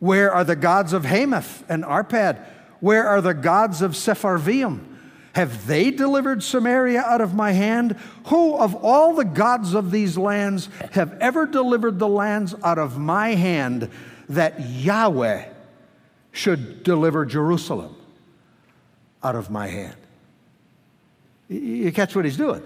Where 0.00 0.32
are 0.32 0.44
the 0.44 0.56
gods 0.56 0.92
of 0.92 1.04
Hamath 1.04 1.64
and 1.68 1.84
Arpad? 1.84 2.44
Where 2.80 3.06
are 3.06 3.20
the 3.20 3.34
gods 3.34 3.80
of 3.80 3.92
Sepharvaim? 3.92 4.84
Have 5.34 5.66
they 5.66 5.90
delivered 5.90 6.42
Samaria 6.42 7.00
out 7.00 7.20
of 7.20 7.34
my 7.34 7.52
hand? 7.52 7.96
Who 8.26 8.56
of 8.56 8.74
all 8.74 9.14
the 9.14 9.24
gods 9.24 9.74
of 9.74 9.92
these 9.92 10.18
lands 10.18 10.68
have 10.92 11.16
ever 11.20 11.46
delivered 11.46 11.98
the 11.98 12.08
lands 12.08 12.54
out 12.64 12.78
of 12.78 12.98
my 12.98 13.34
hand 13.34 13.90
that 14.28 14.68
Yahweh 14.68 15.44
should 16.38 16.84
deliver 16.84 17.26
Jerusalem 17.26 17.96
out 19.24 19.34
of 19.34 19.50
my 19.50 19.66
hand? 19.66 19.96
You 21.48 21.90
catch 21.90 22.14
what 22.14 22.24
he's 22.24 22.36
doing? 22.36 22.62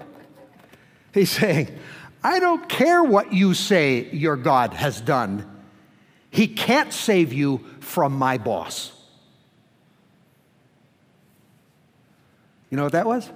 He's 1.15 1.31
saying, 1.41 1.75
I 2.23 2.39
don't 2.39 2.69
care 2.69 3.03
what 3.03 3.33
you 3.33 3.55
say 3.55 4.11
your 4.11 4.37
God 4.37 4.75
has 4.75 5.01
done. 5.01 5.49
He 6.31 6.47
can't 6.49 6.93
save 6.93 7.33
you 7.33 7.65
from 7.81 8.13
my 8.13 8.37
boss. 8.37 8.93
You 12.71 12.77
know 12.77 12.85
what 12.85 12.93
that 12.93 13.07
was? 13.07 13.31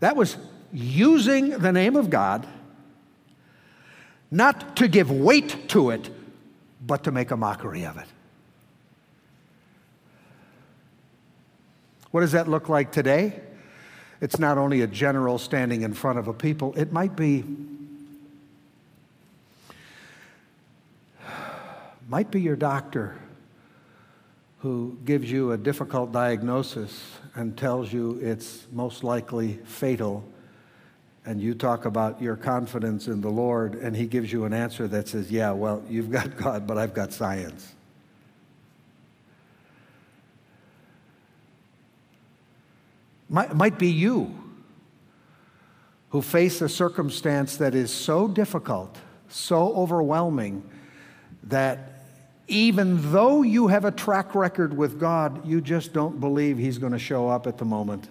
That 0.00 0.16
was 0.16 0.36
using 0.72 1.50
the 1.50 1.72
name 1.72 1.96
of 1.96 2.08
God 2.08 2.46
not 4.30 4.76
to 4.76 4.88
give 4.88 5.10
weight 5.10 5.68
to 5.68 5.90
it, 5.90 6.10
but 6.80 7.04
to 7.04 7.10
make 7.10 7.30
a 7.30 7.36
mockery 7.36 7.84
of 7.84 7.98
it. 7.98 8.06
What 12.16 12.22
does 12.22 12.32
that 12.32 12.48
look 12.48 12.70
like 12.70 12.92
today? 12.92 13.38
It's 14.22 14.38
not 14.38 14.56
only 14.56 14.80
a 14.80 14.86
general 14.86 15.36
standing 15.36 15.82
in 15.82 15.92
front 15.92 16.18
of 16.18 16.28
a 16.28 16.32
people, 16.32 16.72
it 16.74 16.90
might 16.90 17.14
be 17.14 17.44
might 22.08 22.30
be 22.30 22.40
your 22.40 22.56
doctor 22.56 23.18
who 24.60 24.96
gives 25.04 25.30
you 25.30 25.52
a 25.52 25.58
difficult 25.58 26.10
diagnosis 26.10 27.18
and 27.34 27.54
tells 27.54 27.92
you 27.92 28.18
it's 28.22 28.66
most 28.72 29.04
likely 29.04 29.58
fatal, 29.66 30.26
and 31.26 31.38
you 31.38 31.52
talk 31.52 31.84
about 31.84 32.22
your 32.22 32.36
confidence 32.36 33.08
in 33.08 33.20
the 33.20 33.28
Lord, 33.28 33.74
and 33.74 33.94
He 33.94 34.06
gives 34.06 34.32
you 34.32 34.46
an 34.46 34.54
answer 34.54 34.88
that 34.88 35.08
says, 35.08 35.30
Yeah, 35.30 35.50
well, 35.50 35.84
you've 35.86 36.10
got 36.10 36.34
God, 36.38 36.66
but 36.66 36.78
I've 36.78 36.94
got 36.94 37.12
science. 37.12 37.75
Might, 43.28 43.54
might 43.54 43.78
be 43.78 43.88
you 43.88 44.34
who 46.10 46.22
face 46.22 46.60
a 46.60 46.68
circumstance 46.68 47.56
that 47.56 47.74
is 47.74 47.92
so 47.92 48.28
difficult, 48.28 48.96
so 49.28 49.74
overwhelming, 49.74 50.62
that 51.44 52.04
even 52.48 53.10
though 53.12 53.42
you 53.42 53.66
have 53.66 53.84
a 53.84 53.90
track 53.90 54.34
record 54.34 54.76
with 54.76 55.00
God, 55.00 55.46
you 55.46 55.60
just 55.60 55.92
don't 55.92 56.20
believe 56.20 56.58
He's 56.58 56.78
going 56.78 56.92
to 56.92 56.98
show 56.98 57.28
up 57.28 57.46
at 57.46 57.58
the 57.58 57.64
moment 57.64 58.08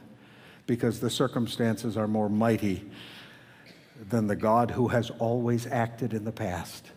because 0.68 1.00
the 1.00 1.10
circumstances 1.10 1.96
are 1.96 2.08
more 2.08 2.28
mighty 2.28 2.84
than 4.10 4.28
the 4.28 4.36
God 4.36 4.72
who 4.72 4.90
has 4.90 5.10
always 5.20 5.68
acted 5.68 6.14
in 6.14 6.26
the 6.26 6.32
past. 6.32 6.92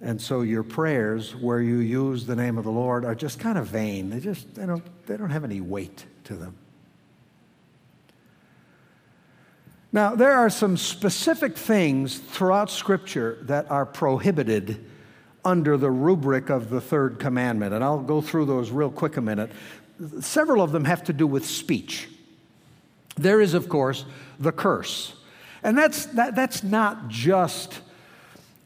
And 0.00 0.20
so 0.20 0.42
your 0.42 0.62
prayers, 0.62 1.34
where 1.34 1.60
you 1.60 1.78
use 1.78 2.26
the 2.26 2.36
name 2.36 2.58
of 2.58 2.64
the 2.64 2.70
Lord, 2.70 3.04
are 3.04 3.14
just 3.14 3.40
kind 3.40 3.56
of 3.56 3.66
vain. 3.66 4.10
They 4.10 4.20
just 4.20 4.54
they 4.54 4.66
don't, 4.66 4.84
they 5.06 5.16
don't 5.16 5.30
have 5.30 5.42
any 5.42 5.60
weight 5.60 6.04
to 6.28 6.34
them. 6.34 6.56
Now, 9.90 10.14
there 10.14 10.32
are 10.32 10.50
some 10.50 10.76
specific 10.76 11.56
things 11.56 12.18
throughout 12.18 12.70
Scripture 12.70 13.38
that 13.42 13.70
are 13.70 13.86
prohibited 13.86 14.84
under 15.44 15.78
the 15.78 15.90
rubric 15.90 16.50
of 16.50 16.68
the 16.68 16.80
third 16.80 17.18
commandment. 17.18 17.72
And 17.72 17.82
I'll 17.82 18.02
go 18.02 18.20
through 18.20 18.44
those 18.44 18.70
real 18.70 18.90
quick 18.90 19.16
a 19.16 19.22
minute. 19.22 19.50
Several 20.20 20.62
of 20.62 20.72
them 20.72 20.84
have 20.84 21.04
to 21.04 21.12
do 21.14 21.26
with 21.26 21.46
speech. 21.46 22.08
There 23.16 23.40
is, 23.40 23.54
of 23.54 23.68
course, 23.68 24.04
the 24.38 24.52
curse. 24.52 25.14
And 25.62 25.76
that's, 25.76 26.06
that, 26.06 26.36
that's 26.36 26.62
not 26.62 27.08
just, 27.08 27.80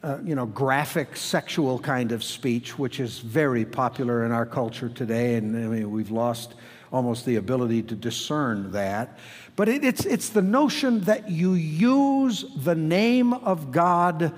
uh, 0.03 0.19
you 0.25 0.35
know, 0.35 0.45
graphic 0.45 1.17
sexual 1.17 1.79
kind 1.79 2.11
of 2.11 2.25
speech, 2.25 2.79
which 2.79 2.99
is 2.99 3.21
very 3.21 3.65
popular 3.65 4.27
in 4.27 4.33
our 4.33 4.45
culture 4.45 4.89
today. 4.89 5.37
And 5.37 5.57
I 5.57 5.69
mean, 5.69 5.91
we've 5.91 6.11
lost 6.11 6.55
almost 6.93 7.25
the 7.25 7.37
ability 7.37 7.83
to 7.83 7.95
discern 7.95 8.73
that. 8.73 9.19
But 9.57 9.69
it, 9.69 9.85
it's, 9.85 10.05
it's 10.05 10.29
the 10.29 10.43
notion 10.43 11.01
that 11.03 11.31
you 11.31 11.55
use 11.55 12.45
the 12.57 12.75
name 12.75 13.33
of 13.33 13.73
God 13.73 14.33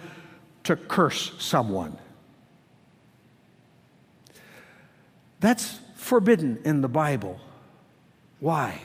to 0.64 0.76
curse 0.76 1.32
someone. 1.38 1.98
That's 5.40 5.78
forbidden 5.96 6.60
in 6.64 6.80
the 6.80 6.88
Bible. 6.88 7.38
Why? 8.40 8.80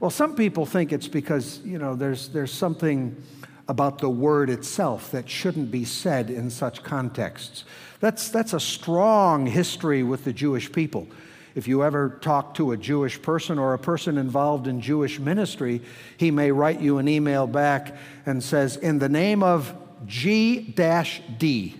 Well, 0.00 0.10
some 0.10 0.34
people 0.34 0.66
think 0.66 0.92
it's 0.92 1.06
because, 1.06 1.60
you 1.64 1.78
know, 1.78 1.94
there's, 1.94 2.30
there's 2.30 2.52
something 2.52 3.22
about 3.68 3.98
the 3.98 4.10
word 4.10 4.50
itself 4.50 5.12
that 5.12 5.28
shouldn't 5.28 5.70
be 5.70 5.84
said 5.84 6.30
in 6.30 6.50
such 6.50 6.82
contexts. 6.82 7.64
That's, 8.00 8.28
that's 8.28 8.52
a 8.52 8.60
strong 8.60 9.46
history 9.46 10.02
with 10.02 10.24
the 10.24 10.32
Jewish 10.32 10.72
people. 10.72 11.06
If 11.54 11.68
you 11.68 11.84
ever 11.84 12.18
talk 12.22 12.54
to 12.54 12.72
a 12.72 12.76
Jewish 12.76 13.20
person 13.20 13.58
or 13.58 13.74
a 13.74 13.78
person 13.78 14.16
involved 14.16 14.66
in 14.66 14.80
Jewish 14.80 15.18
ministry, 15.18 15.82
he 16.16 16.30
may 16.30 16.50
write 16.50 16.80
you 16.80 16.98
an 16.98 17.08
email 17.08 17.46
back 17.46 17.94
and 18.24 18.42
says, 18.42 18.76
In 18.76 18.98
the 18.98 19.08
name 19.08 19.42
of 19.42 19.74
G 20.06 20.60
D. 21.38 21.76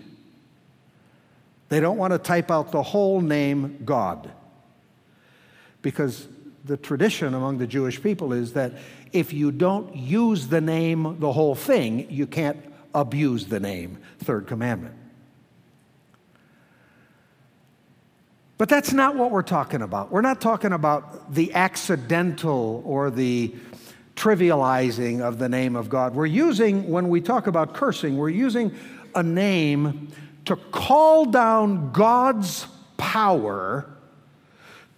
They 1.69 1.79
don't 1.79 1.97
want 1.97 2.13
to 2.13 2.19
type 2.19 2.51
out 2.51 2.71
the 2.71 2.83
whole 2.83 3.19
name 3.19 3.79
God. 3.83 4.31
Because 5.81 6.27
the 6.65 6.77
tradition 6.77 7.33
among 7.33 7.57
the 7.57 7.67
Jewish 7.67 8.01
people 8.01 8.31
is 8.31 8.53
that 8.53 8.73
if 9.11 9.33
you 9.33 9.51
don't 9.51 9.95
use 9.95 10.47
the 10.47 10.61
name, 10.61 11.19
the 11.19 11.31
whole 11.31 11.55
thing, 11.55 12.09
you 12.11 12.27
can't 12.27 12.57
abuse 12.93 13.47
the 13.47 13.59
name. 13.59 13.97
Third 14.19 14.47
commandment. 14.47 14.95
But 18.57 18.69
that's 18.69 18.93
not 18.93 19.15
what 19.15 19.31
we're 19.31 19.41
talking 19.41 19.81
about. 19.81 20.11
We're 20.11 20.21
not 20.21 20.39
talking 20.39 20.73
about 20.73 21.33
the 21.33 21.53
accidental 21.53 22.83
or 22.85 23.09
the 23.09 23.53
trivializing 24.15 25.21
of 25.21 25.39
the 25.39 25.49
name 25.49 25.75
of 25.75 25.89
God. 25.89 26.13
We're 26.15 26.27
using, 26.27 26.87
when 26.89 27.09
we 27.09 27.19
talk 27.19 27.47
about 27.47 27.73
cursing, 27.73 28.15
we're 28.15 28.29
using 28.29 28.75
a 29.15 29.23
name 29.23 30.09
to 30.45 30.55
call 30.55 31.25
down 31.25 31.91
God's 31.91 32.67
power 32.97 33.89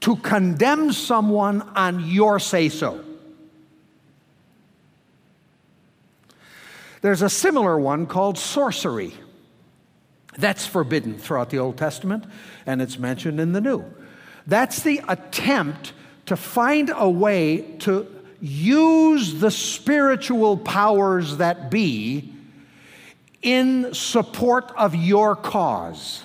to 0.02 0.16
condemn 0.18 0.92
someone 0.92 1.62
on 1.62 2.08
your 2.08 2.40
say 2.40 2.70
so. 2.70 3.04
There's 7.02 7.22
a 7.22 7.30
similar 7.30 7.80
one 7.80 8.06
called 8.06 8.38
sorcery. 8.38 9.14
That's 10.38 10.65
forbidden 10.65 11.18
throughout 11.18 11.50
the 11.50 11.60
Old 11.60 11.77
Testament, 11.77 12.25
and 12.65 12.82
it's 12.82 12.98
mentioned 12.98 13.39
in 13.39 13.54
the 13.54 13.62
New. 13.62 13.86
That's 14.48 14.82
the 14.82 15.01
attempt 15.08 15.94
to 16.25 16.36
find 16.36 16.92
a 16.94 17.10
way 17.10 17.62
to 17.80 18.08
use 18.42 19.36
the 19.39 19.51
spiritual 19.51 20.58
powers 20.58 21.38
that 21.38 21.72
be 21.72 22.34
in 23.42 23.94
support 23.94 24.72
of 24.75 24.96
your 24.96 25.36
cause. 25.36 26.24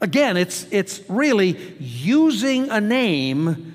Again, 0.00 0.36
it's, 0.36 0.66
it's 0.70 1.00
really 1.08 1.76
using 1.78 2.68
a 2.70 2.80
name 2.80 3.74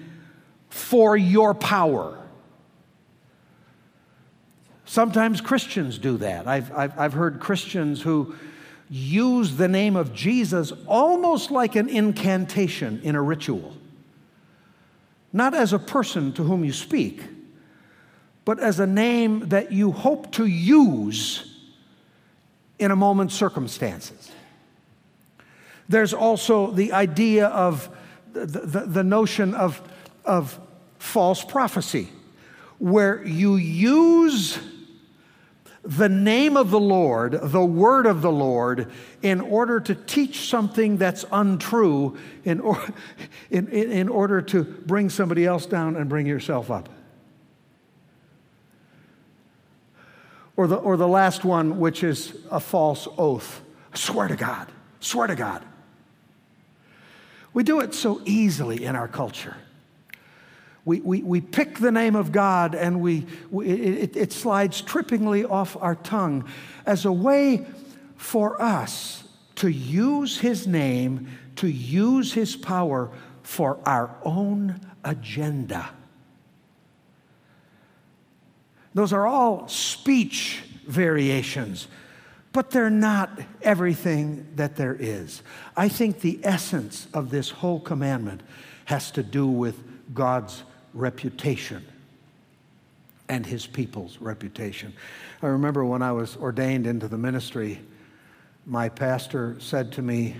for 0.69 1.15
your 1.15 1.53
power. 1.53 2.17
Sometimes 4.85 5.41
Christians 5.41 5.97
do 5.97 6.17
that. 6.17 6.47
I've, 6.47 6.71
I've, 6.71 6.99
I've 6.99 7.13
heard 7.13 7.39
Christians 7.39 8.01
who 8.01 8.35
use 8.89 9.55
the 9.55 9.67
name 9.67 9.95
of 9.95 10.13
Jesus 10.13 10.73
almost 10.87 11.51
like 11.51 11.75
an 11.75 11.89
incantation 11.89 12.99
in 13.03 13.15
a 13.15 13.21
ritual. 13.21 13.75
Not 15.31 15.53
as 15.53 15.73
a 15.73 15.79
person 15.79 16.33
to 16.33 16.43
whom 16.43 16.65
you 16.65 16.73
speak, 16.73 17.21
but 18.45 18.59
as 18.59 18.79
a 18.79 18.87
name 18.87 19.49
that 19.49 19.71
you 19.71 19.91
hope 19.91 20.31
to 20.33 20.45
use 20.45 21.59
in 22.79 22.89
a 22.89 22.95
moment's 22.95 23.35
circumstances. 23.35 24.31
There's 25.87 26.13
also 26.13 26.71
the 26.71 26.93
idea 26.93 27.47
of 27.47 27.89
the, 28.33 28.45
the, 28.45 28.79
the 28.81 29.03
notion 29.03 29.53
of, 29.53 29.81
of 30.25 30.59
false 30.97 31.43
prophecy, 31.43 32.09
where 32.79 33.23
you 33.25 33.55
use 33.55 34.57
the 35.83 36.09
name 36.09 36.57
of 36.57 36.71
the 36.71 36.79
Lord, 36.79 37.39
the 37.41 37.63
word 37.63 38.05
of 38.05 38.21
the 38.21 38.31
Lord, 38.31 38.91
in 39.21 39.39
order 39.39 39.79
to 39.79 39.95
teach 39.95 40.49
something 40.49 40.97
that's 40.97 41.25
untrue, 41.31 42.17
in, 42.43 42.59
or, 42.59 42.81
in, 43.49 43.67
in 43.69 44.09
order 44.09 44.41
to 44.41 44.63
bring 44.63 45.09
somebody 45.09 45.45
else 45.45 45.65
down 45.65 45.95
and 45.95 46.09
bring 46.09 46.25
yourself 46.25 46.69
up. 46.69 46.89
Or 50.57 50.67
the, 50.67 50.75
or 50.75 50.97
the 50.97 51.07
last 51.07 51.45
one, 51.45 51.79
which 51.79 52.03
is 52.03 52.35
a 52.51 52.59
false 52.59 53.07
oath. 53.17 53.61
swear 53.93 54.27
to 54.27 54.35
God, 54.35 54.69
swear 54.99 55.27
to 55.27 55.35
God. 55.35 55.63
We 57.53 57.63
do 57.63 57.79
it 57.79 57.93
so 57.93 58.21
easily 58.25 58.83
in 58.83 58.95
our 58.95 59.07
culture 59.07 59.55
we, 60.85 61.01
we, 61.01 61.21
we 61.21 61.41
pick 61.41 61.77
the 61.77 61.91
name 61.91 62.15
of 62.15 62.31
God 62.31 62.73
and 62.73 63.01
we, 63.01 63.25
we 63.51 63.67
it, 63.67 64.15
it 64.15 64.33
slides 64.33 64.81
trippingly 64.81 65.49
off 65.49 65.77
our 65.79 65.95
tongue 65.95 66.47
as 66.85 67.05
a 67.05 67.11
way 67.11 67.65
for 68.15 68.61
us 68.61 69.23
to 69.55 69.69
use 69.69 70.39
His 70.39 70.67
name, 70.67 71.29
to 71.57 71.67
use 71.67 72.33
His 72.33 72.55
power 72.55 73.11
for 73.43 73.79
our 73.85 74.15
own 74.23 74.79
agenda. 75.03 75.89
Those 78.93 79.13
are 79.13 79.27
all 79.27 79.67
speech 79.67 80.63
variations, 80.87 81.87
but 82.51 82.71
they're 82.71 82.89
not 82.89 83.39
everything 83.61 84.47
that 84.55 84.75
there 84.75 84.95
is. 84.99 85.43
I 85.77 85.89
think 85.89 86.21
the 86.21 86.39
essence 86.43 87.07
of 87.13 87.29
this 87.29 87.49
whole 87.49 87.79
commandment 87.79 88.41
has 88.85 89.11
to 89.11 89.23
do 89.23 89.45
with 89.45 89.83
God's 90.13 90.63
reputation 90.93 91.85
and 93.29 93.45
his 93.45 93.67
people's 93.67 94.17
reputation. 94.19 94.93
I 95.41 95.47
remember 95.47 95.85
when 95.85 96.01
I 96.01 96.11
was 96.11 96.35
ordained 96.35 96.87
into 96.87 97.07
the 97.07 97.17
ministry, 97.17 97.79
my 98.65 98.89
pastor 98.89 99.55
said 99.59 99.91
to 99.93 100.01
me, 100.01 100.35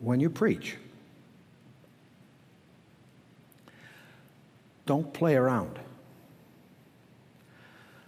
When 0.00 0.20
you 0.20 0.28
preach, 0.28 0.76
don't 4.84 5.14
play 5.14 5.34
around. 5.34 5.78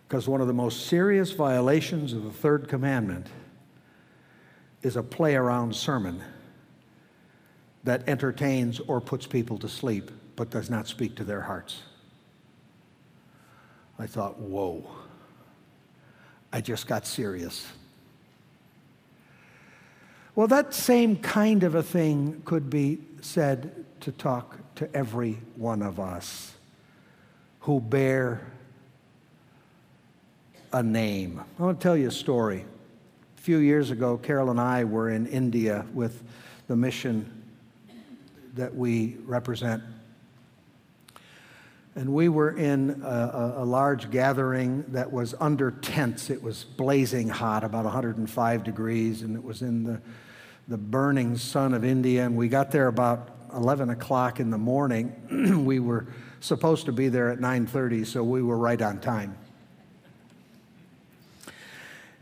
Because 0.07 0.29
one 0.29 0.43
of 0.43 0.47
the 0.47 0.53
most 0.53 0.87
serious 0.87 1.33
violations 1.33 2.13
of 2.13 2.23
the 2.23 2.31
third 2.31 2.69
commandment 2.69 3.29
is 4.83 4.97
a 4.97 5.03
play 5.03 5.35
around 5.35 5.75
sermon 5.75 6.23
that 7.87 8.09
entertains 8.09 8.81
or 8.81 9.01
puts 9.01 9.27
people 9.27 9.57
to 9.59 9.69
sleep, 9.69 10.11
but 10.35 10.51
does 10.51 10.69
not 10.69 10.89
speak 10.89 11.15
to 11.15 11.25
their 11.25 11.41
hearts. 11.41 11.83
I 13.99 14.07
thought, 14.07 14.39
whoa, 14.39 14.85
I 16.53 16.61
just 16.61 16.89
got 16.89 17.07
serious. 17.07 17.67
Well, 20.35 20.49
that 20.49 20.75
same 20.75 21.17
kind 21.17 21.63
of 21.63 21.77
a 21.77 21.83
thing 21.83 22.43
could 22.45 22.69
be 22.69 22.99
said 23.23 23.87
to 24.01 24.13
talk 24.13 24.59
to 24.75 24.95
every 24.95 25.39
one 25.55 25.81
of 25.81 25.99
us 26.01 26.53
who 27.61 27.81
bear 27.81 28.41
a 30.73 30.83
name. 30.83 31.41
I 31.59 31.63
want 31.63 31.81
to 31.81 31.83
tell 31.83 31.97
you 31.97 32.09
a 32.09 32.13
story. 32.13 32.65
A 33.39 33.41
few 33.41 33.59
years 33.59 33.93
ago, 33.93 34.19
Carol 34.19 34.51
and 34.51 34.61
I 34.61 34.83
were 34.85 35.09
in 35.09 35.27
India 35.29 35.87
with 35.95 36.23
the 36.67 36.75
mission 36.75 37.36
that 38.57 38.75
we 38.75 39.17
represent. 39.25 39.83
And 41.95 42.13
we 42.13 42.29
were 42.29 42.51
in 42.51 43.03
a, 43.03 43.55
a, 43.59 43.65
large 43.65 44.11
gathering 44.11 44.85
that 44.89 45.11
was 45.11 45.35
under 45.41 45.71
tents. 45.71 46.29
It 46.29 46.43
was 46.43 46.65
blazing 46.65 47.29
hot, 47.29 47.65
about 47.65 47.85
105 47.85 48.65
degrees, 48.65 49.23
and 49.23 49.35
it 49.35 49.43
was 49.43 49.63
in 49.63 49.85
the, 49.85 50.03
the 50.69 50.77
burning 50.77 51.39
sun 51.39 51.73
of 51.73 51.87
India. 51.87 52.27
And 52.27 52.37
we 52.37 52.49
got 52.49 52.71
there 52.71 52.89
about 52.89 53.31
11 53.55 53.89
o'clock 53.89 54.41
in 54.41 54.51
the 54.51 54.59
morning. 54.59 55.65
we 55.65 55.81
were 55.81 56.07
supposed 56.41 56.85
to 56.85 56.93
be 56.93 57.09
there 57.09 57.31
at 57.31 57.39
9:30, 57.39 58.07
so 58.07 58.23
we 58.23 58.43
were 58.43 58.59
right 58.59 58.83
on 58.83 59.01
time 59.01 59.39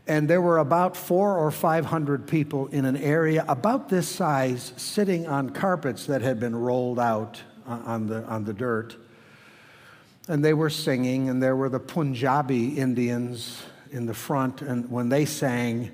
and 0.07 0.27
there 0.27 0.41
were 0.41 0.59
about 0.59 0.95
four 0.95 1.37
or 1.37 1.49
five 1.51 1.85
hundred 1.85 2.27
people 2.27 2.67
in 2.67 2.85
an 2.85 2.97
area 2.97 3.43
about 3.47 3.89
this 3.89 4.07
size 4.07 4.73
sitting 4.77 5.27
on 5.27 5.49
carpets 5.49 6.05
that 6.05 6.21
had 6.21 6.39
been 6.39 6.55
rolled 6.55 6.99
out 6.99 7.41
on 7.65 8.07
the, 8.07 8.23
on 8.25 8.43
the 8.43 8.53
dirt. 8.53 8.95
And 10.27 10.43
they 10.43 10.53
were 10.53 10.69
singing, 10.69 11.29
and 11.29 11.41
there 11.41 11.55
were 11.55 11.69
the 11.69 11.79
Punjabi 11.79 12.77
Indians 12.77 13.61
in 13.91 14.05
the 14.05 14.13
front. 14.13 14.61
And 14.61 14.89
when 14.89 15.09
they 15.09 15.25
sang, 15.25 15.91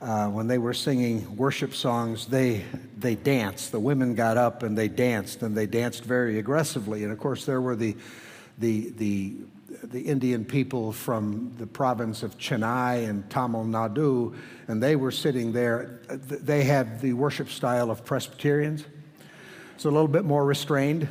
uh, 0.00 0.28
when 0.28 0.46
they 0.46 0.58
were 0.58 0.74
singing 0.74 1.36
worship 1.36 1.74
songs, 1.74 2.26
they, 2.26 2.64
they 2.98 3.14
danced. 3.14 3.72
The 3.72 3.80
women 3.80 4.14
got 4.14 4.36
up 4.36 4.62
and 4.62 4.76
they 4.76 4.88
danced, 4.88 5.42
and 5.42 5.56
they 5.56 5.66
danced 5.66 6.04
very 6.04 6.38
aggressively. 6.38 7.04
And 7.04 7.12
of 7.12 7.18
course, 7.18 7.44
there 7.44 7.60
were 7.60 7.76
the, 7.76 7.96
the, 8.58 8.90
the 8.96 9.34
the 9.82 10.00
Indian 10.00 10.44
people 10.44 10.92
from 10.92 11.54
the 11.58 11.66
province 11.66 12.22
of 12.22 12.36
Chennai 12.38 13.08
and 13.08 13.28
Tamil 13.30 13.64
Nadu, 13.64 14.36
and 14.66 14.82
they 14.82 14.96
were 14.96 15.10
sitting 15.10 15.52
there. 15.52 16.00
They 16.08 16.64
had 16.64 17.00
the 17.00 17.12
worship 17.12 17.48
style 17.48 17.90
of 17.90 18.04
Presbyterians. 18.04 18.84
It's 19.74 19.84
a 19.84 19.90
little 19.90 20.08
bit 20.08 20.24
more 20.24 20.44
restrained. 20.44 21.08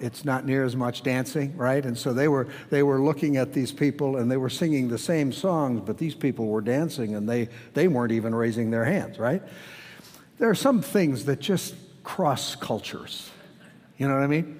It's 0.00 0.24
not 0.24 0.44
near 0.44 0.64
as 0.64 0.76
much 0.76 1.02
dancing, 1.02 1.56
right? 1.56 1.84
And 1.84 1.98
so 1.98 2.12
they 2.12 2.28
were, 2.28 2.48
they 2.70 2.82
were 2.82 3.00
looking 3.00 3.36
at 3.36 3.52
these 3.52 3.72
people 3.72 4.16
and 4.16 4.30
they 4.30 4.36
were 4.36 4.50
singing 4.50 4.88
the 4.88 4.98
same 4.98 5.32
songs, 5.32 5.82
but 5.84 5.98
these 5.98 6.14
people 6.14 6.46
were 6.46 6.60
dancing 6.60 7.14
and 7.14 7.28
they, 7.28 7.48
they 7.74 7.88
weren't 7.88 8.12
even 8.12 8.34
raising 8.34 8.70
their 8.70 8.84
hands, 8.84 9.18
right? 9.18 9.42
There 10.38 10.48
are 10.48 10.54
some 10.54 10.82
things 10.82 11.24
that 11.24 11.40
just 11.40 11.74
cross 12.04 12.54
cultures. 12.54 13.30
You 13.96 14.06
know 14.06 14.14
what 14.14 14.22
I 14.22 14.28
mean? 14.28 14.57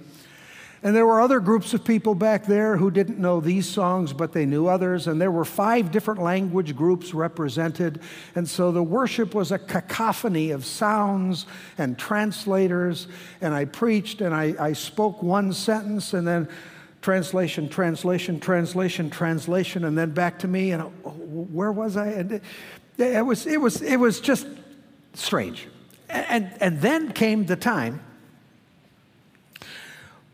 And 0.83 0.95
there 0.95 1.07
were 1.07 1.21
other 1.21 1.41
groups 1.41 1.75
of 1.75 1.85
people 1.85 2.15
back 2.15 2.47
there 2.47 2.77
who 2.77 2.91
didn't 2.91 3.19
know 3.19 3.41
these 3.41 3.69
songs, 3.69 4.13
but 4.13 4.33
they 4.33 4.47
knew 4.47 4.69
others. 4.69 5.09
And 5.09 5.21
there 5.21 5.31
were 5.31 5.45
five 5.45 5.91
different 5.91 6.23
language 6.23 6.77
groups 6.77 7.13
represented. 7.13 8.01
And 8.37 8.49
so 8.49 8.71
the 8.71 8.83
worship 8.83 9.35
was 9.35 9.51
a 9.51 9.59
cacophony 9.59 10.53
of 10.53 10.65
sounds 10.65 11.47
and 11.79 11.99
translators. 11.99 13.09
And 13.41 13.55
I 13.55 13.65
preached 13.65 14.21
and 14.21 14.33
I, 14.33 14.55
I 14.59 14.73
spoke 14.73 15.21
one 15.21 15.53
sentence 15.53 16.15
and 16.15 16.27
then 16.27 16.49
translation, 17.03 17.69
translation, 17.69 18.39
translation, 18.39 19.11
translation, 19.11 19.85
and 19.85 19.99
then 19.99 20.13
back 20.13 20.39
to 20.41 20.49
me. 20.49 20.71
And 20.71 20.83
oh, 20.83 21.11
where 21.11 21.73
was 21.73 21.97
I? 21.97 22.07
And 22.09 22.33
it, 22.33 22.43
it 22.99 23.27
was, 23.27 23.47
it, 23.49 23.61
was, 23.61 23.83
it 23.83 23.97
was 23.97 24.21
just 24.21 24.47
strange. 25.15 25.67
And, 26.09 26.53
and 26.61 26.81
then 26.81 27.13
came 27.13 27.47
the 27.47 27.57
time 27.57 28.01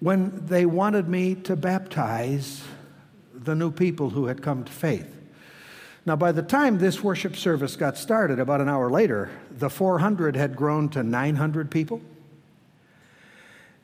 when 0.05 0.45
they 0.49 0.67
wanted 0.67 1.09
me 1.09 1.35
to 1.35 1.57
baptize 1.57 2.63
the 3.33 3.55
new 3.55 3.71
people 3.71 4.11
who 4.11 4.27
had 4.27 4.43
come 4.43 4.63
to 4.63 4.71
faith. 4.71 5.11
Now, 6.05 6.15
by 6.15 6.31
the 6.31 6.43
time 6.43 6.77
this 6.77 7.03
worship 7.03 7.35
service 7.35 7.75
got 7.75 7.97
started, 7.97 8.39
about 8.39 8.61
an 8.61 8.69
hour 8.69 8.91
later, 8.91 9.31
the 9.51 9.71
400 9.71 10.37
had 10.37 10.57
grown 10.57 10.91
to 10.91 11.03
900 11.03 11.71
people. 11.71 12.03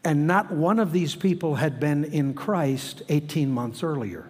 And 0.04 0.26
not 0.26 0.52
one 0.52 0.78
of 0.78 0.92
these 0.92 1.14
people 1.14 1.54
had 1.54 1.80
been 1.80 2.04
in 2.04 2.34
Christ 2.34 3.00
18 3.08 3.50
months 3.50 3.82
earlier. 3.82 4.26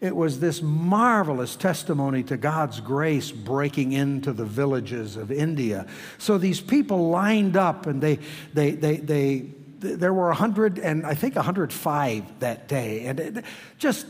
It 0.00 0.16
was 0.16 0.40
this 0.40 0.62
marvelous 0.62 1.54
testimony 1.54 2.22
to 2.22 2.38
God's 2.38 2.80
grace 2.80 3.30
breaking 3.30 3.92
into 3.92 4.32
the 4.32 4.46
villages 4.46 5.16
of 5.16 5.30
India. 5.30 5.86
So 6.16 6.38
these 6.38 6.62
people 6.62 7.10
lined 7.10 7.58
up 7.58 7.84
and 7.84 8.00
they, 8.00 8.20
they, 8.54 8.70
they, 8.70 8.96
they 8.96 9.50
there 9.80 10.14
were 10.14 10.26
100 10.26 10.78
and 10.78 11.06
I 11.06 11.14
think 11.14 11.36
105 11.36 12.40
that 12.40 12.68
day, 12.68 13.06
and 13.06 13.42
just 13.78 14.06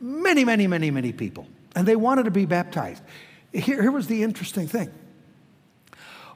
many, 0.00 0.44
many, 0.44 0.66
many, 0.66 0.90
many 0.90 1.12
people. 1.12 1.46
And 1.76 1.88
they 1.88 1.96
wanted 1.96 2.24
to 2.24 2.30
be 2.30 2.44
baptized. 2.46 3.02
Here, 3.52 3.82
here 3.82 3.92
was 3.92 4.06
the 4.06 4.22
interesting 4.22 4.68
thing 4.68 4.92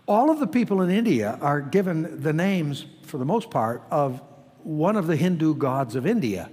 all 0.08 0.30
of 0.30 0.40
the 0.40 0.46
people 0.46 0.80
in 0.80 0.90
India 0.90 1.38
are 1.42 1.60
given 1.60 2.22
the 2.22 2.32
names, 2.32 2.86
for 3.02 3.18
the 3.18 3.26
most 3.26 3.50
part, 3.50 3.82
of 3.90 4.22
one 4.62 4.96
of 4.96 5.06
the 5.06 5.16
Hindu 5.16 5.54
gods 5.54 5.94
of 5.94 6.06
India. 6.06 6.50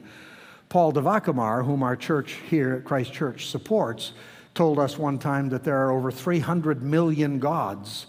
Paul 0.67 0.91
Devacumar, 0.91 1.65
whom 1.65 1.81
our 1.81 1.95
church 1.95 2.33
here 2.49 2.73
at 2.73 2.83
Christ 2.83 3.13
Church 3.13 3.47
supports, 3.47 4.11
told 4.53 4.77
us 4.77 4.97
one 4.97 5.17
time 5.17 5.49
that 5.49 5.63
there 5.63 5.77
are 5.77 5.91
over 5.91 6.11
300 6.11 6.83
million 6.83 7.39
gods 7.39 8.07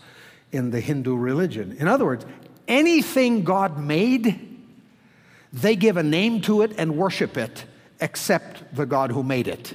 in 0.50 0.70
the 0.70 0.80
Hindu 0.80 1.14
religion. 1.14 1.76
In 1.78 1.86
other 1.86 2.04
words, 2.04 2.26
anything 2.68 3.44
God 3.44 3.78
made, 3.78 4.58
they 5.52 5.76
give 5.76 5.96
a 5.96 6.02
name 6.02 6.40
to 6.42 6.62
it 6.62 6.72
and 6.78 6.96
worship 6.96 7.36
it, 7.36 7.64
except 8.00 8.74
the 8.74 8.86
God 8.86 9.10
who 9.10 9.22
made 9.22 9.48
it. 9.48 9.74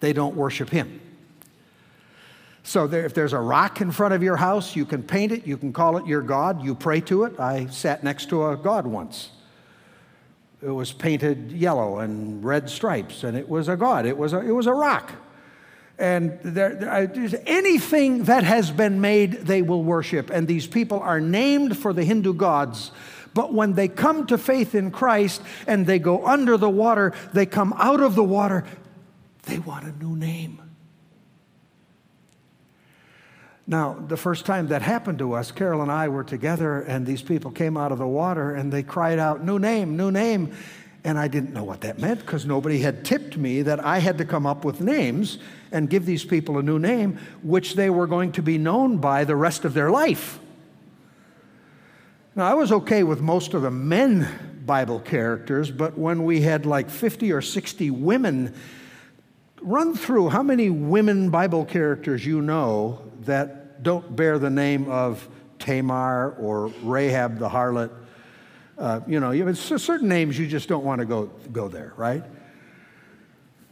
They 0.00 0.12
don't 0.12 0.36
worship 0.36 0.70
Him. 0.70 1.00
So 2.62 2.86
there, 2.86 3.06
if 3.06 3.14
there's 3.14 3.32
a 3.32 3.38
rock 3.38 3.80
in 3.80 3.90
front 3.90 4.14
of 4.14 4.22
your 4.22 4.36
house, 4.36 4.76
you 4.76 4.84
can 4.84 5.02
paint 5.02 5.32
it, 5.32 5.46
you 5.46 5.56
can 5.56 5.72
call 5.72 5.96
it 5.96 6.06
your 6.06 6.20
God, 6.20 6.62
you 6.62 6.74
pray 6.74 7.00
to 7.02 7.24
it. 7.24 7.40
I 7.40 7.66
sat 7.66 8.04
next 8.04 8.28
to 8.28 8.48
a 8.48 8.56
God 8.56 8.86
once. 8.86 9.30
It 10.60 10.70
was 10.70 10.92
painted 10.92 11.52
yellow 11.52 12.00
and 12.00 12.44
red 12.44 12.68
stripes, 12.68 13.24
and 13.24 13.36
it 13.36 13.48
was 13.48 13.68
a 13.68 13.76
God. 13.76 14.06
It 14.06 14.18
was 14.18 14.32
a, 14.32 14.40
it 14.40 14.50
was 14.50 14.66
a 14.66 14.74
rock. 14.74 15.12
And 15.98 16.38
there, 16.42 16.74
there, 16.74 17.42
anything 17.46 18.24
that 18.24 18.44
has 18.44 18.70
been 18.70 19.00
made, 19.00 19.32
they 19.32 19.62
will 19.62 19.82
worship. 19.82 20.30
And 20.30 20.46
these 20.46 20.66
people 20.66 21.00
are 21.00 21.20
named 21.20 21.76
for 21.76 21.92
the 21.92 22.04
Hindu 22.04 22.34
gods. 22.34 22.92
But 23.34 23.52
when 23.52 23.74
they 23.74 23.88
come 23.88 24.26
to 24.28 24.38
faith 24.38 24.74
in 24.74 24.90
Christ 24.92 25.42
and 25.66 25.86
they 25.86 25.98
go 25.98 26.24
under 26.24 26.56
the 26.56 26.70
water, 26.70 27.14
they 27.32 27.46
come 27.46 27.74
out 27.76 28.00
of 28.00 28.14
the 28.14 28.24
water, 28.24 28.64
they 29.42 29.58
want 29.58 29.84
a 29.84 29.92
new 29.92 30.16
name. 30.16 30.62
Now, 33.66 34.02
the 34.08 34.16
first 34.16 34.46
time 34.46 34.68
that 34.68 34.80
happened 34.80 35.18
to 35.18 35.34
us, 35.34 35.50
Carol 35.50 35.82
and 35.82 35.92
I 35.92 36.08
were 36.08 36.24
together, 36.24 36.80
and 36.80 37.06
these 37.06 37.20
people 37.20 37.50
came 37.50 37.76
out 37.76 37.92
of 37.92 37.98
the 37.98 38.06
water 38.06 38.54
and 38.54 38.72
they 38.72 38.82
cried 38.82 39.18
out, 39.18 39.44
New 39.44 39.58
name, 39.58 39.96
new 39.96 40.10
name. 40.10 40.54
And 41.04 41.18
I 41.18 41.28
didn't 41.28 41.52
know 41.52 41.64
what 41.64 41.82
that 41.82 41.98
meant 41.98 42.20
because 42.20 42.46
nobody 42.46 42.78
had 42.78 43.04
tipped 43.04 43.36
me 43.36 43.62
that 43.62 43.84
I 43.84 43.98
had 43.98 44.18
to 44.18 44.24
come 44.24 44.46
up 44.46 44.64
with 44.64 44.80
names 44.80 45.38
and 45.72 45.88
give 45.90 46.06
these 46.06 46.24
people 46.24 46.58
a 46.58 46.62
new 46.62 46.78
name, 46.78 47.18
which 47.42 47.74
they 47.74 47.90
were 47.90 48.06
going 48.06 48.32
to 48.32 48.42
be 48.42 48.58
known 48.58 48.98
by 48.98 49.24
the 49.24 49.36
rest 49.36 49.64
of 49.64 49.74
their 49.74 49.90
life. 49.90 50.38
Now, 52.34 52.46
I 52.46 52.54
was 52.54 52.70
okay 52.70 53.02
with 53.02 53.20
most 53.20 53.54
of 53.54 53.62
the 53.62 53.70
men 53.70 54.62
Bible 54.64 55.00
characters, 55.00 55.70
but 55.70 55.98
when 55.98 56.24
we 56.24 56.42
had 56.42 56.66
like 56.66 56.90
50 56.90 57.32
or 57.32 57.42
60 57.42 57.90
women, 57.90 58.54
run 59.60 59.94
through 59.94 60.28
how 60.28 60.42
many 60.42 60.70
women 60.70 61.30
Bible 61.30 61.64
characters 61.64 62.24
you 62.24 62.42
know 62.42 63.02
that 63.22 63.82
don't 63.82 64.14
bear 64.14 64.38
the 64.38 64.50
name 64.50 64.88
of 64.88 65.26
Tamar 65.58 66.36
or 66.38 66.68
Rahab 66.82 67.38
the 67.38 67.48
harlot 67.48 67.90
uh, 68.78 69.00
you 69.08 69.18
know, 69.18 69.32
have 69.32 69.58
certain 69.58 70.08
names 70.08 70.38
you 70.38 70.46
just 70.46 70.68
don't 70.68 70.84
want 70.84 71.00
to 71.00 71.04
go, 71.04 71.26
go 71.52 71.68
there, 71.68 71.92
right? 71.96 72.22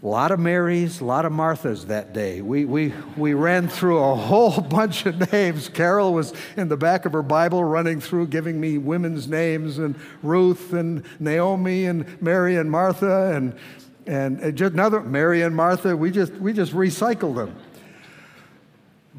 A 0.07 0.09
lot 0.09 0.31
of 0.31 0.39
Marys, 0.39 1.01
a 1.01 1.05
lot 1.05 1.25
of 1.25 1.33
Marthas 1.33 1.89
that 1.89 2.13
day. 2.13 2.41
We, 2.41 2.65
we, 2.65 2.95
we 3.17 3.35
ran 3.35 3.67
through 3.67 3.99
a 3.99 4.15
whole 4.15 4.61
bunch 4.61 5.05
of 5.05 5.33
names. 5.33 5.69
Carol 5.69 6.15
was 6.15 6.33
in 6.57 6.69
the 6.69 6.77
back 6.77 7.07
of 7.07 7.13
her 7.13 7.25
Bible 7.25 7.65
running 7.65 8.01
through, 8.01 8.29
giving 8.29 8.61
me 8.61 8.79
women's 8.79 9.27
names, 9.27 9.79
and 9.79 9.97
Ruth 10.23 10.73
and 10.73 11.03
Naomi 11.19 11.87
and 11.87 12.23
Mary 12.23 12.55
and 12.55 12.71
Martha, 12.71 13.35
and, 13.35 13.59
and 14.07 14.57
just 14.57 14.75
another 14.75 15.01
Mary 15.01 15.43
and 15.43 15.57
Martha. 15.57 15.97
We 15.97 16.13
just, 16.13 16.35
we 16.35 16.53
just 16.53 16.73
recycled 16.73 17.35
them. 17.35 17.57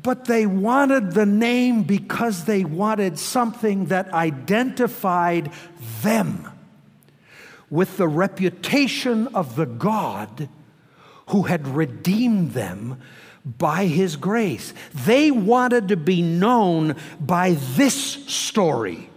But 0.02 0.24
they 0.24 0.46
wanted 0.46 1.12
the 1.12 1.26
name 1.26 1.84
because 1.84 2.46
they 2.46 2.64
wanted 2.64 3.20
something 3.20 3.88
that 3.88 4.14
identified 4.14 5.52
them 6.02 6.50
with 7.70 7.98
the 7.98 8.08
reputation 8.08 9.28
of 9.36 9.58
the 9.58 9.66
God 9.66 10.48
who 11.28 11.44
had 11.44 11.68
redeemed 11.68 12.52
them 12.52 13.00
by 13.46 13.86
his 13.86 14.16
grace. 14.16 14.74
They 14.94 15.32
wanted 15.32 15.90
to 15.90 15.98
be 15.98 16.22
known 16.22 16.96
by 17.20 17.54
this 17.76 17.96
story 17.96 19.10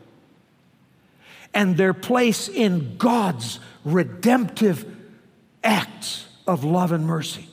and 1.53 1.77
their 1.77 1.95
place 1.95 2.49
in 2.49 2.97
God's 2.97 3.59
redemptive 3.85 4.85
acts 5.65 6.27
of 6.47 6.65
love 6.65 6.93
and 6.93 7.07
mercy. 7.07 7.49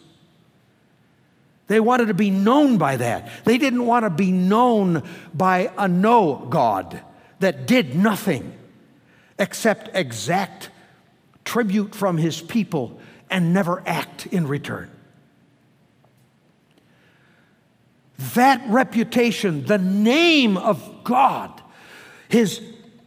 They 1.67 1.79
wanted 1.79 2.07
to 2.07 2.13
be 2.13 2.29
known 2.29 2.77
by 2.77 2.97
that. 2.97 3.29
They 3.43 3.57
didn't 3.57 3.85
want 3.85 4.05
to 4.05 4.09
be 4.09 4.31
known 4.31 5.03
by 5.33 5.71
a 5.77 5.87
no 5.87 6.47
God 6.49 7.01
that 7.39 7.67
did 7.67 7.95
nothing 7.95 8.53
except 9.37 9.89
exact 9.93 10.69
tribute 11.43 11.93
from 11.93 12.17
his 12.17 12.41
people 12.41 12.99
and 13.29 13.53
never 13.53 13.83
act 13.85 14.25
in 14.27 14.47
return. 14.47 14.89
That 18.33 18.63
reputation, 18.67 19.65
the 19.65 19.77
name 19.77 20.57
of 20.57 21.03
God, 21.03 21.61
his 22.29 22.61